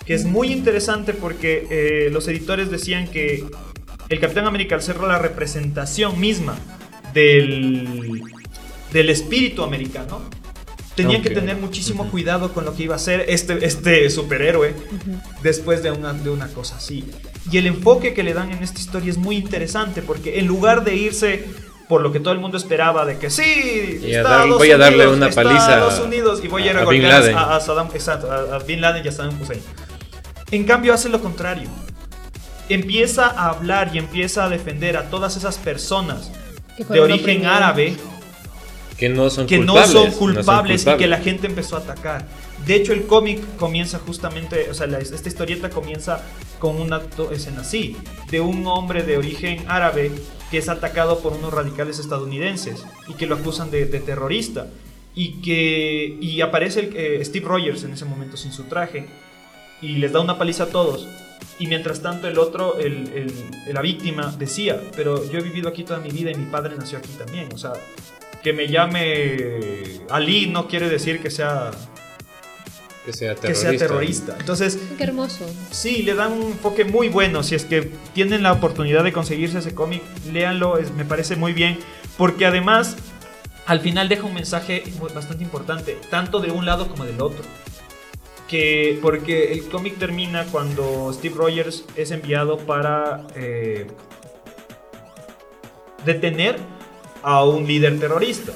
[0.07, 3.45] Que es muy interesante porque eh, los editores decían que
[4.11, 6.59] el Capitán América, al ser la representación misma
[7.15, 8.23] del,
[8.93, 10.21] del espíritu americano,
[10.95, 11.35] tenían que Ok.
[11.37, 12.13] tener muchísimo Ujú.
[12.13, 14.75] cuidado con lo que iba a hacer este, este superhéroe
[15.43, 17.05] después de una, de una cosa así.
[17.51, 20.85] Y el enfoque que le dan en esta historia es muy interesante porque en lugar
[20.85, 21.45] de irse
[21.89, 24.79] por lo que todo el mundo esperaba de que sí, Y Estados dar- voy a
[24.79, 27.37] darle Unidos, una paliza Estados Unidos y voy a ir a, a Bin golpear Laden.
[27.37, 29.61] a, a Saddam, exacto, a, a Bin Laden y a Saddam Hussein.
[30.55, 31.69] En cambio hace lo contrario.
[32.69, 36.31] Empieza a hablar y empieza a defender a todas esas personas
[36.89, 37.97] de origen árabe
[38.97, 39.93] Que no son que culpables.
[39.93, 42.27] no son culpables y que la gente empezó a atacar.
[42.67, 46.23] De hecho, el cómic comienza justamente, o sea, la- esta historieta comienza
[46.61, 47.03] con una
[47.33, 47.97] escena así,
[48.31, 50.13] de un hombre de origen árabe
[50.51, 54.69] que es atacado por unos radicales estadounidenses y que lo acusan de, de terrorista.
[55.17, 59.07] Y que y aparece el, eh, Steve Rogers en ese momento sin su traje
[59.81, 61.07] y les da una paliza a todos.
[61.59, 65.85] Y mientras tanto el otro, el, el- la víctima, decía, pero yo he vivido aquí
[65.85, 67.49] toda mi vida y mi padre nació aquí también.
[67.55, 67.73] O sea,
[68.43, 71.71] que me llame Ali no quiere decir que sea,
[73.07, 73.71] Que sea que terrorista.
[73.71, 74.37] sea terrorista.
[74.41, 75.47] Entonces, Qué hermoso.
[75.71, 77.43] sí, le dan un enfoque muy bueno.
[77.43, 80.03] Si es que tienen la oportunidad de conseguirse ese cómic,
[80.33, 81.79] léanlo, es- me parece muy bien.
[82.17, 82.97] Porque además,
[83.67, 84.83] al final deja un mensaje
[85.15, 87.45] bastante importante, tanto de un lado como del otro.
[88.49, 93.87] Que porque el cómic termina cuando Steve Rogers es enviado para eh,
[96.05, 96.57] detener
[97.23, 98.53] a un líder terrorista.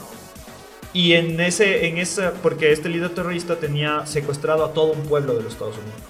[0.93, 5.35] Y en ese, en esa, porque este líder terrorista tenía secuestrado a todo un pueblo
[5.35, 6.01] de los Estados Unidos.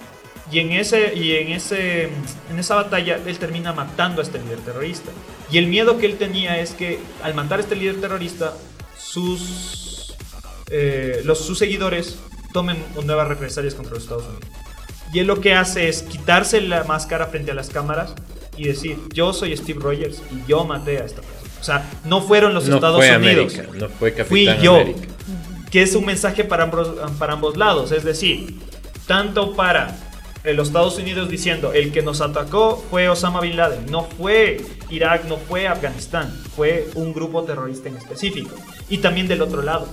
[0.51, 4.59] Y en ese, y en ese, en esa batalla él termina matando a este líder
[4.59, 5.11] terrorista.
[5.51, 8.55] Y el miedo que él tenía es que al matar a este líder terrorista,
[8.97, 10.15] sus,
[10.71, 12.17] eh, los, sus seguidores
[12.53, 14.47] tomen nuevas represalias contra los Estados Unidos.
[15.13, 18.13] Y él lo que hace es quitarse la máscara frente a las cámaras
[18.55, 21.39] y decir, yo soy Steve Rogers y yo maté a esta persona.
[21.59, 23.53] O sea, no fueron los no Estados fue Unidos.
[23.53, 24.75] América, no fue Capitán Fui yo.
[24.75, 25.07] América.
[25.71, 27.91] Que es un mensaje para ambos, para ambos lados.
[27.91, 28.59] Es decir,
[29.07, 29.95] tanto para
[30.43, 33.85] los Estados Unidos diciendo, el que nos atacó fue Osama Bin Laden.
[33.87, 36.33] No fue Irak, no fue Afganistán.
[36.55, 38.55] Fue un grupo terrorista en específico.
[38.89, 39.87] Y también del otro lado.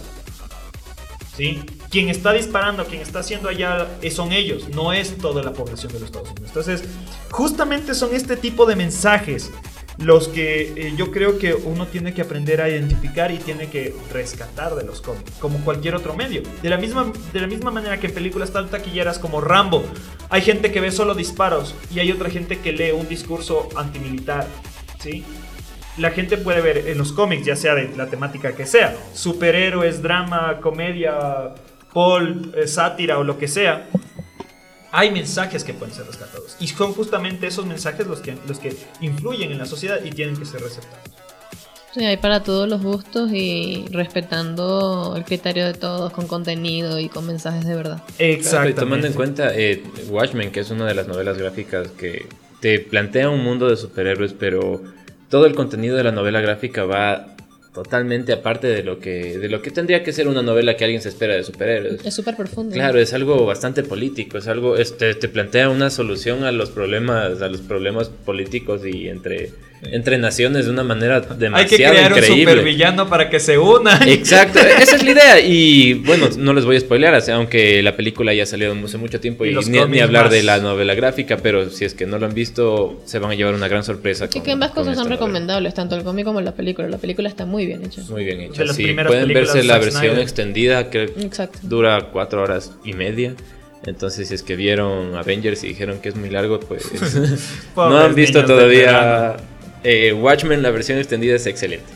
[1.36, 1.62] ¿Sí?
[1.90, 5.92] Quien está disparando, quien está haciendo allá, eh, son ellos, no es toda la población
[5.92, 6.48] de los Estados Unidos.
[6.48, 6.84] Entonces,
[7.30, 9.52] justamente son este tipo de mensajes
[9.98, 13.94] los que eh, yo creo que uno tiene que aprender a identificar y tiene que
[14.12, 16.42] rescatar de los cómics, como cualquier otro medio.
[16.62, 19.84] De la misma, de la misma manera que en películas tan taquilleras como Rambo,
[20.28, 24.46] hay gente que ve solo disparos y hay otra gente que lee un discurso antimilitar,
[24.98, 25.24] ¿sí?
[25.98, 30.02] La gente puede ver en los cómics, ya sea de la temática que sea, superhéroes,
[30.02, 31.54] drama, comedia,
[31.92, 33.86] pol, eh, sátira o lo que sea,
[34.92, 36.56] hay mensajes que pueden ser rescatados.
[36.60, 40.36] Y son justamente esos mensajes los que, los que influyen en la sociedad y tienen
[40.36, 41.16] que ser receptados.
[41.94, 47.08] Sí, hay para todos los gustos y respetando el criterio de todos, con contenido y
[47.08, 48.02] con mensajes de verdad.
[48.18, 52.26] Claro, y tomando en cuenta eh, Watchmen, que es una de las novelas gráficas que
[52.60, 54.82] te plantea un mundo de superhéroes, pero
[55.28, 57.36] todo el contenido de la novela gráfica va
[57.76, 61.02] totalmente aparte de lo que de lo que tendría que ser una novela que alguien
[61.02, 62.06] se espera de superhéroes.
[62.06, 62.74] Es súper profundo.
[62.74, 67.42] Claro, es algo bastante político, es algo, este, te plantea una solución a los problemas,
[67.42, 69.50] a los problemas políticos y entre,
[69.82, 72.52] entre naciones de una manera demasiado Hay que crear un increíble.
[72.52, 74.08] supervillano para que se unan.
[74.08, 75.40] Exacto, esa es la idea.
[75.40, 79.44] Y bueno, no les voy a spoilear, aunque la película ya salió hace mucho tiempo
[79.44, 80.32] Y ni, hablar más.
[80.32, 83.34] de la novela gráfica, pero si es que no lo han visto, se van a
[83.34, 84.24] llevar una gran sorpresa.
[84.26, 86.88] Y con- que ambas cosas son recomendables, tanto el cómic como la película.
[86.88, 88.02] La película está muy bien hecha.
[88.08, 88.66] Muy bien hecha.
[88.72, 88.94] Sí.
[89.06, 90.18] Pueden verse la versión Snyder.
[90.20, 91.58] extendida que Exacto.
[91.62, 93.34] dura cuatro horas y media.
[93.84, 96.90] Entonces, si es que vieron Avengers y dijeron que es muy largo, pues
[97.76, 99.36] no han visto todavía verano.
[99.88, 101.92] Eh, Watchmen, la versión extendida es excelente.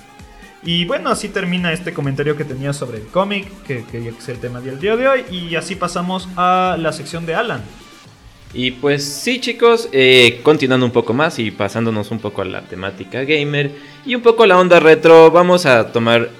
[0.63, 4.35] Y bueno, así termina este comentario que tenía sobre el cómic, que quería que sea
[4.35, 5.25] el tema del día de hoy.
[5.29, 7.65] Y así pasamos a la sección de Alan.
[8.55, 12.63] Y pues sí chicos, eh, continuando un poco más y pasándonos un poco a la
[12.63, 13.73] temática gamer
[14.07, 16.31] y un poco a la onda retro, vamos a tomar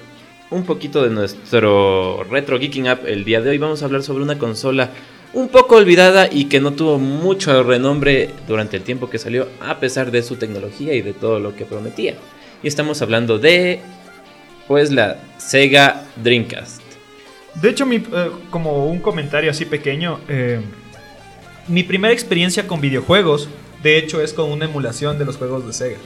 [0.51, 3.57] un poquito de nuestro retro geeking up el día de hoy.
[3.57, 4.91] Vamos a hablar sobre una consola
[5.33, 9.79] un poco olvidada y que no tuvo mucho renombre durante el tiempo que salió, a
[9.79, 12.15] pesar de su tecnología y de todo lo que prometía.
[12.63, 13.79] Y estamos hablando de,
[14.67, 16.81] pues, la Sega Dreamcast.
[17.61, 20.61] De hecho, mi, eh, como un comentario así pequeño, eh,
[21.67, 23.49] mi primera experiencia con videojuegos,
[23.83, 25.97] de hecho, es con una emulación de los juegos de Sega.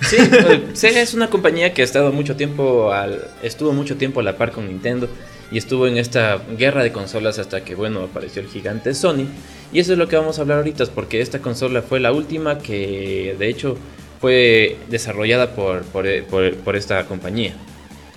[0.00, 4.20] Sí, eh, Sega es una compañía que ha estado mucho tiempo al, estuvo mucho tiempo
[4.20, 5.08] a la par con Nintendo
[5.50, 9.26] y estuvo en esta guerra de consolas hasta que bueno apareció el gigante Sony
[9.72, 12.58] y eso es lo que vamos a hablar ahorita porque esta consola fue la última
[12.58, 13.76] que de hecho
[14.20, 17.54] fue desarrollada por, por, por- por esta compañía.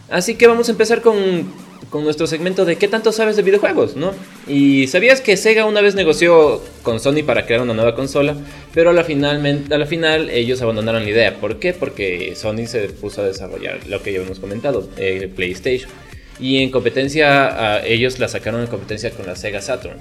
[0.10, 1.52] Así que vamos a empezar con,
[1.92, 4.12] con nuestro segmento de qué tanto sabes de videojuegos, ¿no?
[4.48, 8.36] Y sabías que Sega una vez negoció con Sony para crear una nueva consola,
[8.74, 11.36] pero a la, final, a la final ellos abandonaron la idea.
[11.36, 11.74] ¿Por qué?
[11.74, 15.92] Porque Sony se puso a desarrollar lo que ya hemos comentado, el PlayStation.
[16.40, 19.98] Y en competencia, a ellos la sacaron en competencia con la Sega Saturn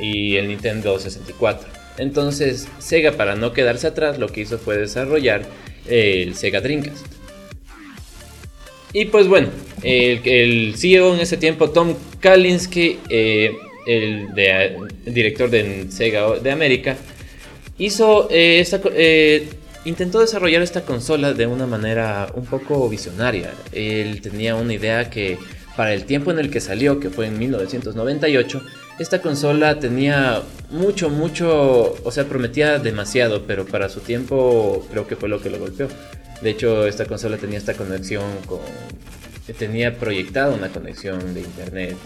[0.00, 1.68] y el Nintendo 64.
[1.98, 5.42] Entonces, Sega, para no quedarse atrás, lo que hizo fue desarrollar
[5.86, 7.06] el Sega Dreamcast.
[8.92, 9.48] Y pues bueno,
[9.82, 13.52] el, el CEO en ese tiempo, Tom Kalinske, eh,
[13.86, 14.76] el, de-
[15.06, 16.96] el director de Sega de América,
[17.78, 19.48] hizo eh, esta, eh,
[19.84, 23.52] intentó desarrollar esta consola de una manera un poco visionaria.
[23.72, 25.36] Él tenía una idea que
[25.78, 28.60] para el tiempo en el que salió, que fue en 1998,
[28.98, 35.14] esta consola tenía mucho, mucho, o sea, prometía demasiado, pero para su tiempo creo que
[35.14, 35.86] fue lo que lo golpeó.
[36.42, 38.58] De hecho, esta consola tenía esta conexión con...
[39.56, 41.96] Tenía proyectada una conexión de internet.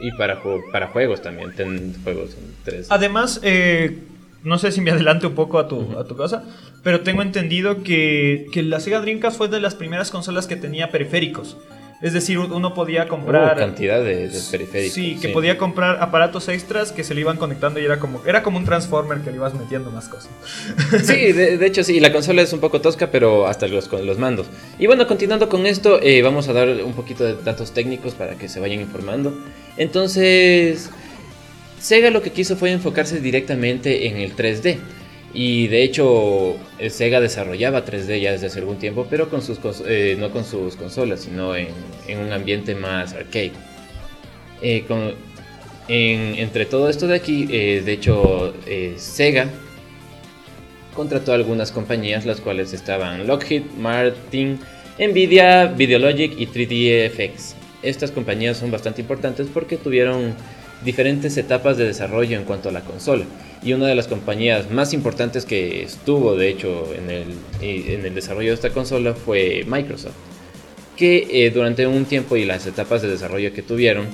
[0.00, 3.98] Y para, ju- para juegos también, ten juegos en 3 Además, eh,
[4.42, 6.44] no sé si me adelanto un poco a tu, a tu cosa,
[6.82, 10.90] pero tengo entendido que, que la Sega Dreamcast fue de las primeras consolas que tenía
[10.90, 11.58] periféricos.
[12.02, 13.56] Es decir, uno podía comprar...
[13.56, 14.92] Uh, cantidad de, de periféricos.
[14.92, 18.42] Sí, que podía comprar aparatos extras que se le iban conectando y era como, era
[18.42, 20.30] como un transformer que le ibas metiendo más cosas.
[21.04, 24.04] Sí, de, de hecho sí, la consola es un poco tosca, pero hasta los, con
[24.04, 24.48] los mandos.
[24.80, 28.34] Y bueno, continuando con esto, eh, vamos a dar un poquito de datos técnicos para
[28.34, 29.32] que se vayan informando.
[29.76, 30.90] Entonces,
[31.78, 34.78] Sega lo que quiso fue enfocarse directamente en el 3D.
[35.34, 39.58] Y de hecho, eh, Sega desarrollaba 3D ya desde hace algún tiempo, pero con sus
[39.86, 41.68] eh, no con sus consolas, sino en,
[42.06, 43.52] en un ambiente más arcade.
[44.60, 45.14] Eh, con-
[45.88, 48.54] en- entre todo esto de aquí, de hecho,
[48.96, 49.48] Sega
[50.94, 54.58] contrató algunas compañías, las cuales estaban Lockheed, Martin,
[54.98, 57.54] Nvidia, Videologic y 3DFX.
[57.82, 60.34] Estas compañías son bastante importantes porque tuvieron
[60.84, 63.24] diferentes etapas de desarrollo en cuanto a la consola.
[63.62, 67.28] Y una de las compañías más importantes que estuvo, de hecho, en el,
[67.60, 70.14] eh, en el desarrollo de esta consola fue Microsoft.
[70.96, 74.06] Que eh, durante un tiempo y las etapas de desarrollo que tuvieron,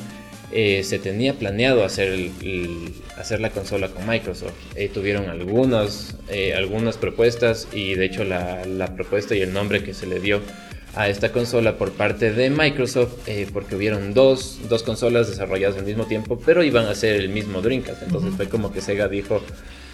[0.53, 4.53] eh, se tenía planeado hacer, el- el- hacer la consola con Microsoft.
[4.77, 9.83] Eh, tuvieron algunas, eh, algunas propuestas y de hecho la, la propuesta y el nombre
[9.83, 10.41] que se le dio
[10.95, 15.85] a esta consola por parte de Microsoft, eh, porque hubieron dos, dos consolas desarrolladas al
[15.85, 18.03] mismo tiempo, pero iban a ser el mismo Dreamcast.
[18.03, 19.43] Entonces fue como que Sega dijo,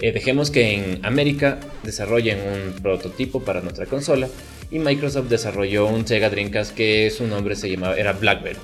[0.01, 4.29] eh, dejemos que en América desarrollen un prototipo para nuestra consola
[4.71, 8.57] y Microsoft desarrolló un Sega Dreamcast que su nombre se llamaba, era Blackbird.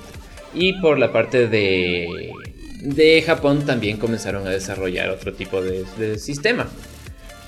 [0.53, 2.31] Y por la parte de,
[2.81, 6.67] de Japón también comenzaron a desarrollar otro tipo de, de sistema.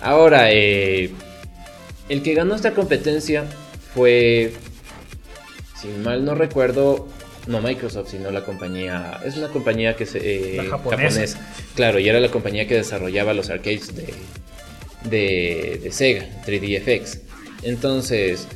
[0.02, 1.12] Ahora, eh,
[2.10, 3.46] el que ganó esta competencia
[3.94, 4.54] fue,
[5.84, 7.08] si mal no recuerdo,
[7.48, 10.56] no Microsoft, sino la compañía, es una compañía que se...
[10.58, 11.24] La japonesa.
[11.76, 14.14] Claro, y era la compañía que desarrollaba los arcades de,
[15.10, 17.20] de, de Sega, 3DFX.
[17.64, 18.48] Entonces,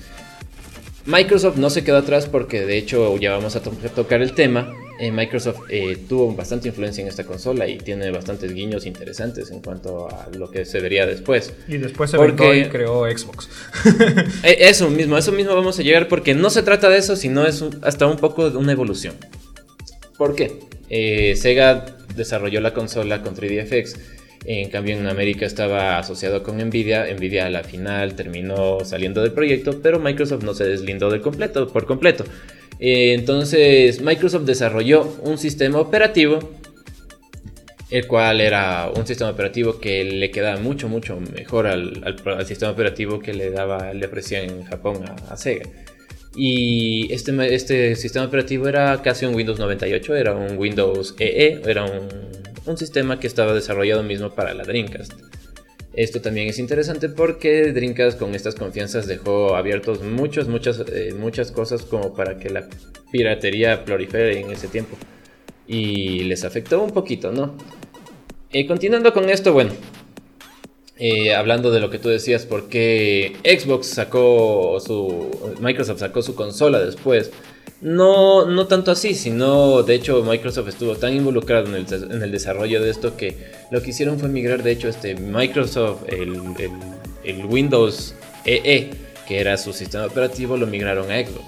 [1.05, 4.73] Microsoft no se quedó atrás porque de hecho ya vamos a to- tocar el tema.
[5.00, 9.62] Eh, Microsoft eh, tuvo bastante influencia en esta consola y tiene bastantes guiños interesantes en
[9.62, 11.54] cuanto a lo que se vería después.
[11.68, 13.48] Y después se Porque- y creó Xbox.
[14.43, 17.45] Eh, eso mismo, eso mismo vamos a llegar porque no se trata de eso, sino
[17.45, 19.14] es un- hasta un poco de una evolución.
[20.18, 20.60] ¿Por qué?
[20.89, 21.86] Eh, Sega
[22.16, 23.98] desarrolló la consola con 3DFX.
[24.45, 27.06] En cambio, en América estaba asociado con Nvidia.
[27.14, 31.68] Nvidia a la final terminó saliendo del proyecto, pero Microsoft no se deslindó del completo,
[31.68, 32.24] por completo.
[32.80, 36.39] Eh, entonces, Microsoft desarrolló un sistema operativo,
[37.89, 42.45] el cual era un sistema operativo que le quedaba mucho, mucho mejor al, al al
[42.45, 45.67] sistema operativo que le daba, le ofrecían en Japón a, a Sega.
[46.36, 51.86] Y este, este sistema operativo era casi un Windows 98, era un Windows EE, era
[51.86, 52.09] un,
[52.67, 55.13] un sistema que estaba desarrollado mismo para la Dreamcast.
[55.98, 61.52] Esto también es interesante porque Dreamcast con estas confianzas dejó abiertos muchos, muchas, eh, muchas
[61.52, 62.70] cosas como para que la
[63.12, 64.95] piratería prolifere en ese tiempo.
[65.66, 67.56] Y les afectó un poquito, ¿no?
[68.52, 69.72] Eh, continuando con esto, bueno,
[71.00, 75.56] eh, hablando de lo que tú decías, porque Xbox sacó su.
[75.60, 77.32] Microsoft sacó su consola después.
[77.82, 82.32] No, no tanto así, sino de hecho Microsoft estuvo tan involucrado en el, en el
[82.32, 83.38] desarrollo de esto que
[83.70, 86.36] lo que hicieron fue migrar, de hecho, este Microsoft, el,
[87.24, 88.15] el- Windows
[88.45, 88.89] EE,
[89.28, 91.43] que era su sistema operativo, lo migraron a Xbox.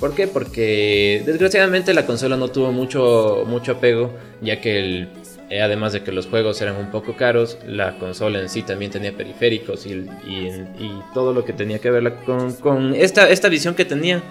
[0.00, 0.26] ¿Por qué?
[0.26, 5.06] Porque desgraciadamente la consola no tuvo mucho, mucho apego, ya que
[5.48, 8.90] eh, además de que los juegos eran un poco caros, la consola en sí también
[8.90, 9.92] tenía periféricos y,
[10.26, 14.22] y- todo lo que tenía que ver con, con esta, esta visión que tenía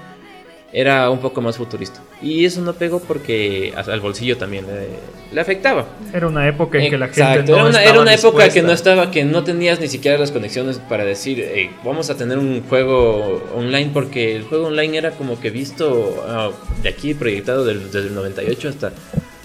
[0.78, 2.02] era un poco más futurista.
[2.22, 4.88] Y eso no pegó porque al bolsillo también le,
[5.34, 5.86] le afectaba.
[6.14, 8.74] Era una época en que la gente no era una, era una época que no
[8.74, 12.62] estaba, que no tenías ni siquiera las conexiones para decir, "Hey, vamos a tener un
[12.68, 16.52] juego online, porque el juego online era como que visto ah,
[16.84, 18.92] de aquí proyectado del- desde el 98 hasta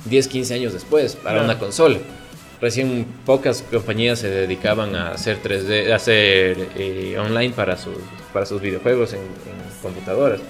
[0.06, 1.44] 10, 15 años después para Claro.
[1.44, 1.98] una consola.
[2.60, 7.94] Recién pocas compañías se dedicaban a hacer 3D, a hacer eh, online para sus,
[8.32, 10.40] para sus videojuegos en, en computadoras.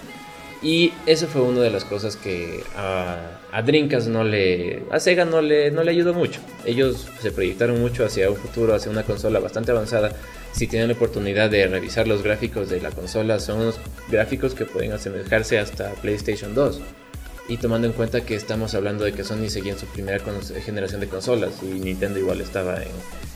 [0.63, 4.83] Y eso fue una de las cosas que a, a Dreamcast no le.
[4.91, 6.41] A Sega no le, no le ayudó mucho.
[6.67, 10.13] Ellos se proyectaron mucho hacia un futuro, hacia una consola bastante avanzada.
[10.53, 13.81] Si tienen la oportunidad de revisar los gráficos de la consola, son unos
[14.11, 16.81] gráficos que pueden asemejarse hasta PlayStation 2.
[17.49, 20.23] Y tomando en cuenta que estamos hablando de que Sony seguía en su primera
[20.65, 22.91] generación de consolas y Nintendo igual estaba en,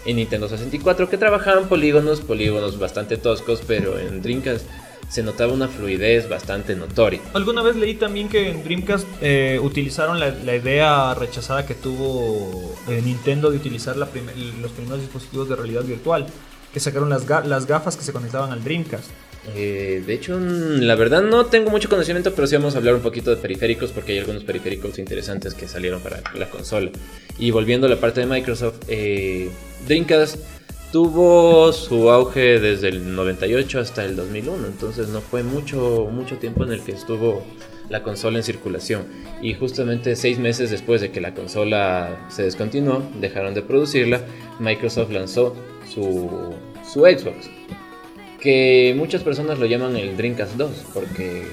[0.04, 4.66] en Nintendo 64, que trabajaban polígonos, polígonos bastante toscos, pero en Dreamcast
[5.14, 7.20] se notaba una fluidez bastante notoria.
[7.34, 12.74] Alguna vez leí también que en Dreamcast eh, utilizaron la, la idea rechazada que tuvo
[12.88, 14.26] eh, Nintendo de utilizar la prim-
[14.60, 16.26] los primeros dispositivos de realidad virtual,
[16.72, 19.04] que sacaron las, ga- las gafas que se conectaban al Dreamcast.
[19.54, 22.94] Eh, de hecho, mm, la verdad no tengo mucho conocimiento, pero sí vamos a hablar
[22.94, 26.90] un poquito de periféricos porque hay algunos periféricos interesantes que salieron para la consola.
[27.38, 29.48] Y volviendo a la parte de Microsoft, eh,
[29.86, 30.38] Dreamcast
[30.94, 36.62] tuvo su auge desde el 98 hasta el 2001, entonces no fue mucho, mucho tiempo
[36.62, 37.42] en el que estuvo
[37.88, 39.02] la consola en circulación.
[39.42, 44.20] Y justamente seis meses después de que la consola se descontinuó, dejaron de producirla,
[44.60, 45.56] Microsoft lanzó
[45.92, 46.54] su,
[46.88, 47.50] su Xbox
[48.40, 51.44] que muchas personas lo llaman el Dreamcast 2, porque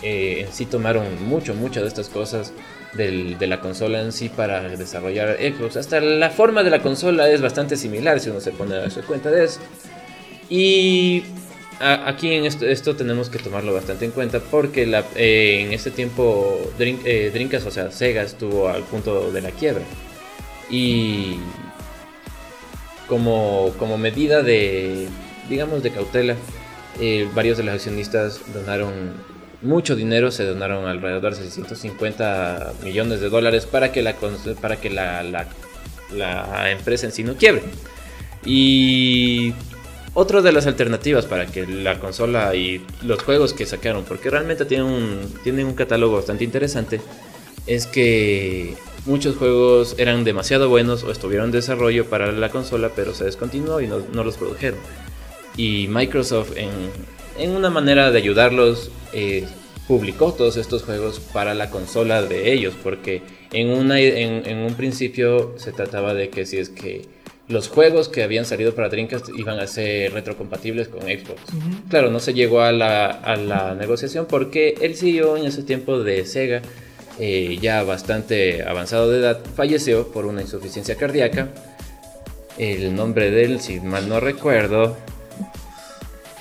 [0.00, 2.54] eh, en sí tomaron mucho, muchas de estas cosas
[2.94, 5.76] del- de la consola en sí para desarrollar Xbox.
[5.76, 9.02] Hasta la forma de la consola es bastante similar si uno se pone a darse
[9.02, 9.60] cuenta de eso.
[10.48, 11.22] Y
[11.80, 15.90] aquí en esto, esto tenemos que tomarlo bastante en cuenta porque la- eh, en ese
[15.90, 19.84] tiempo Dream- eh, o sea, Sega estuvo al punto de la quiebra.
[20.68, 21.36] Y
[23.06, 25.08] como, como medida de,
[25.48, 26.36] digamos, de cautela,
[27.00, 29.14] eh, varios de los accionistas donaron
[29.62, 34.14] mucho dinero, se donaron alrededor de 650 millones de dólares para que la,
[34.60, 35.46] para que la, la-
[36.12, 37.62] la empresa en sí no quiebre.
[38.44, 39.52] Y
[40.14, 44.64] otra de las alternativas para que la consola y los juegos que sacaron, porque realmente
[44.64, 47.00] tienen un, tienen un catálogo bastante interesante,
[47.66, 48.74] es que
[49.06, 53.80] muchos juegos eran demasiado buenos o estuvieron en desarrollo para la consola, pero se descontinuó
[53.80, 54.78] y no, no los produjeron.
[55.56, 56.70] Y Microsoft, en,
[57.40, 59.46] en una manera de ayudarlos, eh,
[59.88, 63.22] publicó todos estos juegos para la consola de ellos, porque
[63.52, 67.08] en, una, en, en un principio se trataba de que si es que
[67.50, 71.40] los juegos que habían salido para Dreamcast iban a ser retrocompatibles con Xbox.
[71.88, 75.98] Claro, no se llegó a la, a la negociación porque el CEO en ese tiempo
[75.98, 76.62] de Sega,
[77.18, 81.48] eh, ya bastante avanzado de edad, falleció por una insuficiencia cardíaca.
[82.56, 84.96] El nombre de él, si mal no recuerdo,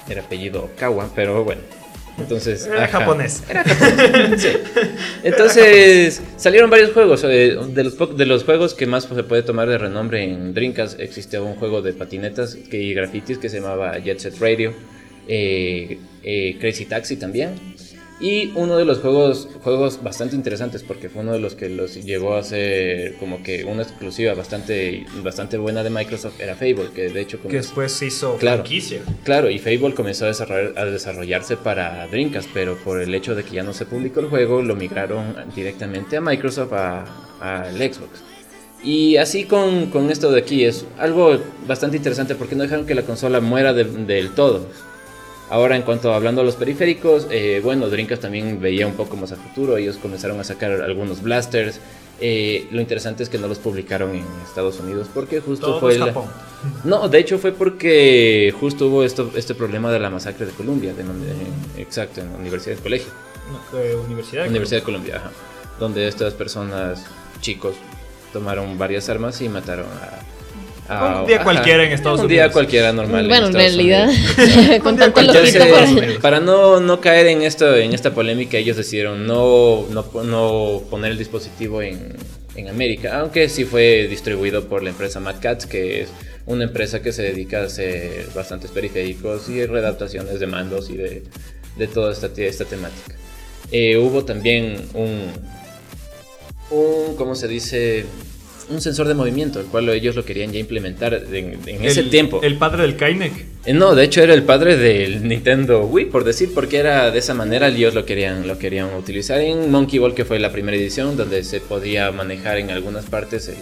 [0.09, 1.61] era apellido Okawa, pero bueno.
[2.17, 2.99] Entonces, Era ajá.
[2.99, 3.43] japonés.
[4.37, 4.49] Sí.
[5.23, 7.23] Entonces salieron varios juegos.
[7.23, 10.99] eh, De los, de los juegos que más se puede tomar de renombre en Dreamcast
[10.99, 14.73] existía un juego de patinetas que, y grafitis que se llamaba Jet Set Radio,
[15.27, 17.51] eh, eh, Crazy Taxi también.
[18.21, 21.95] Y uno de los juegos, juegos bastante interesantes porque fue uno de los que los
[22.03, 27.09] llevó a ser como que una exclusiva bastante, bastante buena de Microsoft era Fable, que
[27.09, 28.57] de hecho Que comenzó- después se hizo Claro.
[28.57, 29.01] franquicia.
[29.23, 33.43] Claro, y Fable comenzó a, desarrollar- a desarrollarse para Dreamcast, pero por el hecho de
[33.45, 37.05] que ya no se publicó el juego, lo migraron directamente a Microsoft, a-
[37.39, 38.19] al Xbox.
[38.83, 42.95] Y así con, con esto de aquí, es algo bastante interesante porque no dejaron que
[42.95, 44.67] la consola muera de- del todo.
[45.49, 49.17] Ahora, en cuanto a hablando de los periféricos, eh, bueno, Dreamcast también veía un poco
[49.17, 49.77] más a futuro.
[49.77, 51.79] Ellos comenzaron a sacar algunos blasters.
[52.21, 56.25] Eh, lo interesante es que no los publicaron en Estados Unidos porque justo fue Japón.
[56.83, 60.93] no, de hecho fue porque justo hubo esto, este problema de la masacre de Columbia,
[60.93, 61.31] de donde-
[61.77, 63.07] exacto, en la Universidad del Colegio,
[63.71, 64.43] No, eh, Universidad.
[64.43, 65.31] de Universidad de Columbia, ajá,
[65.79, 67.05] donde estas personas,
[67.39, 67.75] chicos,
[68.33, 70.19] tomaron varias armas y mataron a...
[70.89, 72.53] Un día ajá, cualquiera en Estados Un día Unidos.
[72.53, 73.27] cualquiera normal.
[73.27, 74.79] bueno, en realidad, Unidos.
[74.83, 75.19] con tanto.
[75.21, 76.17] Unidos.
[76.21, 81.11] para no, no caer en esto en esta polémica, ellos decidieron no, no, no poner
[81.11, 82.15] el dispositivo en,
[82.55, 86.09] en América, aunque sí fue distribuido por la empresa Mad Cats, que es
[86.47, 91.23] una empresa que se dedica a hacer bastantes periféricos y readaptaciones de mandos y de,
[91.77, 93.15] de toda esta, esta temática.
[93.71, 95.27] Eh, hubo también un,
[96.71, 98.05] un, ¿cómo se dice?
[98.69, 102.09] Un sensor de movimiento, el cual ellos lo querían ya implementar en, en ese El-
[102.09, 102.39] tiempo.
[102.43, 103.65] El padre del Kinect.
[103.65, 107.17] Eh, No, de hecho era el padre del Nintendo Wii, por decir, porque era de
[107.19, 110.77] esa manera ellos lo querían, lo querían utilizar en Monkey Ball, que fue la primera
[110.77, 113.55] edición, donde se podía manejar en algunas partes el,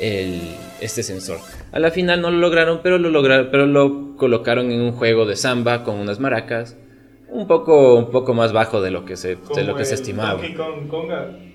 [0.00, 0.40] el-
[0.80, 1.38] este sensor.
[1.70, 5.26] A la final no lo lograron, pero lo lograron, pero lo colocaron en un juego
[5.26, 6.76] de samba con unas maracas,
[7.28, 10.40] un poco, un poco más bajo de lo que se, de lo que se estimaba.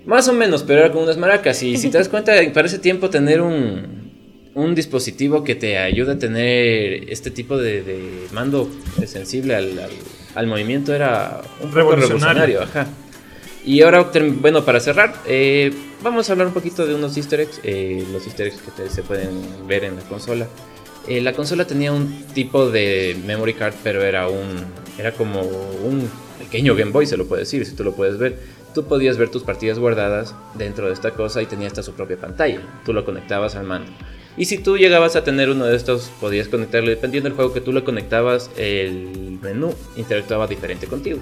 [0.07, 1.61] Más o menos, pero era con unas maracas.
[1.61, 4.09] Y si te das cuenta, para ese tiempo tener un,
[4.55, 7.99] un dispositivo que te ayude a tener este tipo de, de
[8.31, 8.67] mando
[9.05, 9.91] sensible al, al-
[10.35, 12.59] al movimiento era un poco Revolucionario.
[12.59, 12.61] revolucionario.
[12.61, 12.87] Ajá.
[13.65, 17.59] Y ahora, bueno, para cerrar, eh, vamos a hablar un poquito de unos easter eggs.
[17.63, 20.47] eh, los easter eggs que te- se pueden ver en la consola.
[21.07, 24.47] Eh, la consola tenía un tipo de memory card, pero era un
[24.97, 28.37] era como un pequeño Game Boy, se lo puede decir, si tú lo puedes ver.
[28.73, 32.17] Tú podías ver tus partidas guardadas dentro de esta cosa y tenía hasta su propia
[32.17, 32.61] pantalla.
[32.85, 33.91] Tú lo conectabas al mando.
[34.37, 36.89] Y si tú llegabas a tener uno de estos, podías conectarlo.
[36.89, 41.19] Dependiendo del juego que tú lo conectabas, el menú interactuaba diferente contigo.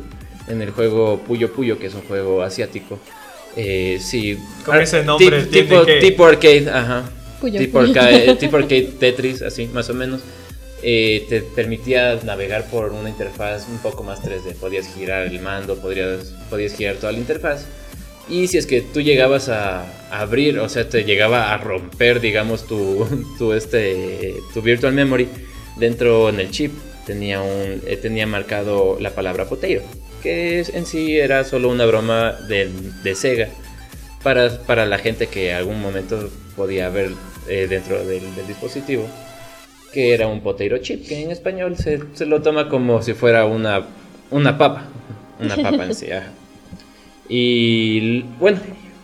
[0.49, 2.99] En el juego Puyo Puyo, que es un juego asiático,
[3.55, 4.37] eh, sí.
[4.65, 7.03] Con ese nombre tipo, que- tipo arcade, ajá.
[7.39, 7.91] Puyo tipo, Puyo.
[8.01, 10.21] arcade, tipo arcade Tetris, así, más o menos.
[10.83, 14.55] Eh, te permitía navegar por una interfaz un poco más 3D.
[14.55, 17.65] Podías girar el mando, podrías, podías girar toda la interfaz.
[18.27, 22.65] Y si es que tú llegabas a abrir, o sea, te llegaba a romper, digamos,
[22.65, 23.07] tu,
[23.37, 25.27] tu, este, tu virtual memory,
[25.77, 26.71] dentro en el chip
[27.05, 29.81] tenía, un, eh, tenía marcado la palabra potato,
[30.21, 32.69] que en sí era solo una broma de,
[33.03, 33.49] de Sega
[34.23, 37.11] para, para, la gente que algún momento podía ver
[37.47, 39.07] eh, dentro del, del, dispositivo,
[39.95, 43.45] que era un potato chip, que en español se, se lo toma como si fuera
[43.45, 43.85] una,
[44.29, 44.89] una papa,
[45.39, 46.07] una papa en sí.
[47.29, 48.59] Y bueno,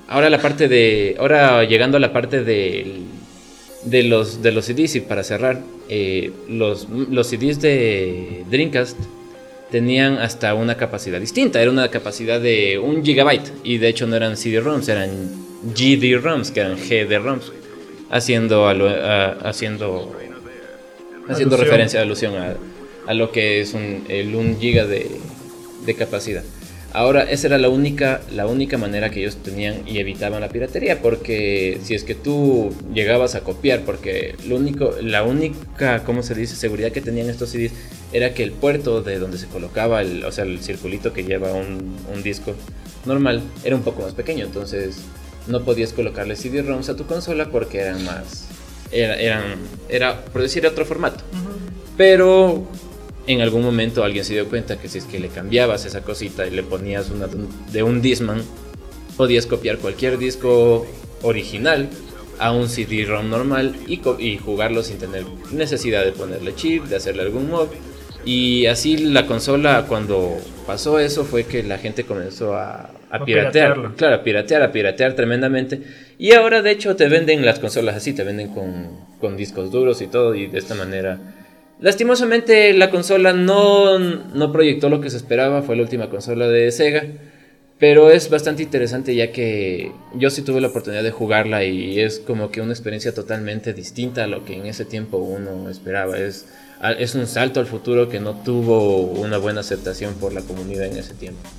[0.09, 1.15] ahora la parte de.
[1.17, 3.03] Ahora llegando a la parte de,
[3.85, 8.97] de, los, de los CDs, y para cerrar, eh, los, los CDs de Dreamcast
[9.71, 11.61] tenían hasta una capacidad distinta.
[11.61, 13.49] Era una capacidad de un gigabyte.
[13.63, 15.09] Y de hecho no eran CD-ROMs, eran
[15.73, 17.53] GD-ROMs, que eran GD-ROMs.
[18.09, 18.89] Haciendo, a lo,
[19.47, 20.13] haciendo,
[21.27, 21.59] haciendo Alusión.
[21.59, 22.55] referencia, alusión a,
[23.07, 25.09] a, lo que es un, el 1 giga de,
[25.85, 26.43] de capacidad.
[26.93, 31.01] Ahora, esa era la única, la única manera que ellos tenían y evitaban la piratería,
[31.01, 36.35] porque si es que tú llegabas a copiar, porque lo único, la única, ¿cómo se
[36.35, 37.71] dice?, seguridad que tenían estos CDs
[38.11, 41.53] era que el puerto de donde se colocaba, el, o sea, el circulito que lleva
[41.53, 42.55] un, un disco
[43.05, 44.97] normal, era un poco más pequeño, entonces
[45.47, 48.47] no podías colocarle CD-ROMs a tu consola porque eran más,
[48.91, 49.43] era, eran,
[49.89, 51.23] era, por decir, otro formato.
[51.97, 52.65] Pero
[53.27, 56.47] en algún momento alguien se dio cuenta que si es que le cambiabas esa cosita
[56.47, 57.27] y le ponías una
[57.71, 58.41] de un Disman,
[59.17, 60.85] podías copiar cualquier disco
[61.21, 61.89] original
[62.39, 67.21] a un CD-ROM normal y, y, jugarlo sin tener necesidad de ponerle chip, de hacerle
[67.21, 67.67] algún mod.
[68.25, 73.95] Y así la consola, cuando pasó eso, fue que la gente comenzó a, a piratear.
[73.95, 75.81] Claro, a piratear, a piratear tremendamente.
[76.17, 80.01] Y ahora, de hecho, te venden las consolas así, te venden con, con discos duros
[80.01, 81.19] y todo, y de esta manera
[81.81, 86.71] Lastimosamente la consola no, no, proyectó lo que se esperaba, fue la última consola de
[86.71, 87.07] Sega,
[87.79, 92.19] pero es bastante interesante ya que yo sí tuve la oportunidad de jugarla y es
[92.19, 96.19] como que una experiencia totalmente distinta a lo que en ese tiempo uno esperaba.
[96.19, 96.45] Es,
[96.99, 100.97] es un salto al futuro que no tuvo una buena aceptación por la comunidad en
[100.97, 101.49] ese tiempo.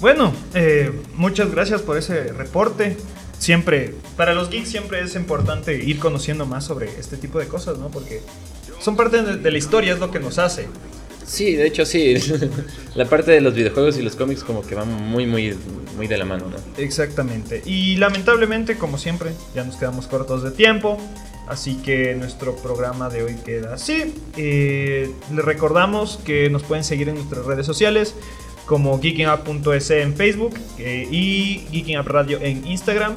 [0.00, 2.96] Bueno, eh, muchas gracias por ese reporte
[3.38, 7.78] siempre, para los geeks siempre es importante ir conociendo más sobre este tipo de cosas,
[7.78, 7.88] ¿no?
[7.88, 8.22] Porque
[8.80, 10.66] son parte de, de la historia, es lo que nos hace.
[11.26, 12.14] Sí, de hecho sí.
[12.94, 15.56] la parte de los videojuegos y los cómics como que van muy, muy,
[15.96, 16.56] muy de la mano, ¿no?
[16.82, 17.62] Exactamente.
[17.66, 20.98] Y lamentablemente, como siempre, ya nos quedamos cortos de tiempo.
[21.48, 24.14] Así que nuestro programa de hoy queda así.
[24.36, 28.14] Eh, les recordamos que nos pueden seguir en nuestras redes sociales
[28.66, 33.14] como geekingup.es en Facebook eh, y Geekingup Radio en Instagram.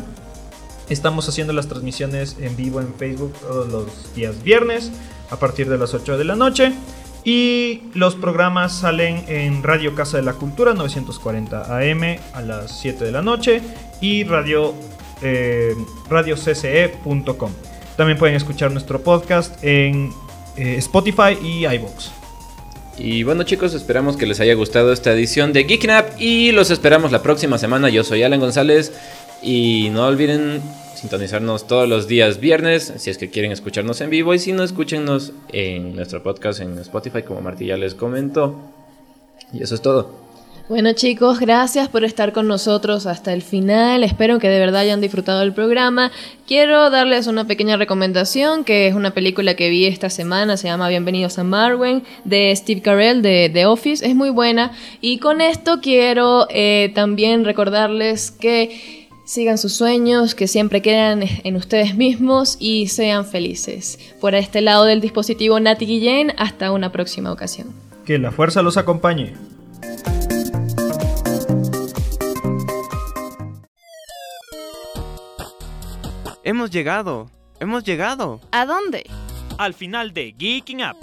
[0.89, 4.91] Estamos haciendo las transmisiones en vivo en Facebook todos los días viernes
[5.29, 6.71] a partir de las 8 de la noche.
[7.23, 13.03] Y los programas salen en Radio Casa de la Cultura 940 AM a las 7
[13.03, 13.61] de la noche
[13.99, 14.73] y radio,
[15.21, 15.75] eh,
[16.09, 17.51] radiocce.com.
[17.97, 20.11] También pueden escuchar nuestro podcast en
[20.55, 22.18] eh, Spotify y iVoox.
[22.99, 26.69] Y bueno chicos, esperamos que les haya gustado esta edición de Geeking Up y los
[26.69, 27.87] esperamos la próxima semana.
[27.87, 28.91] Yo soy Alan González
[29.41, 30.61] y no olviden
[30.95, 34.63] sintonizarnos todos los días viernes si es que quieren escucharnos en vivo y si no,
[34.63, 38.59] escúchenos en nuestro podcast en Spotify como Martí ya les comentó.
[39.53, 40.28] Y eso es todo.
[40.69, 44.03] Bueno chicos, gracias por estar con nosotros hasta el final.
[44.03, 46.11] Espero que de verdad hayan disfrutado el programa.
[46.45, 50.87] Quiero darles una pequeña recomendación, que es una película que vi esta semana, se llama
[50.87, 54.05] Bienvenidos a Marwen, de Steve Carell de The Office.
[54.05, 54.71] Es muy buena.
[55.01, 61.55] Y con esto quiero eh, también recordarles que sigan sus sueños, que siempre quedan en
[61.55, 63.97] ustedes mismos y sean felices.
[64.21, 67.73] Por este lado del dispositivo Nati Guillén, hasta una próxima ocasión.
[68.05, 69.33] Que la fuerza los acompañe.
[76.49, 77.29] Hemos llegado,
[77.59, 78.41] hemos llegado.
[78.51, 79.07] ¿A dónde?
[79.59, 80.97] Al final de Geeking Up.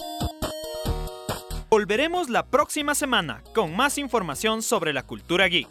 [1.71, 5.69] Volveremos la próxima semana con más información sobre la cultura geek.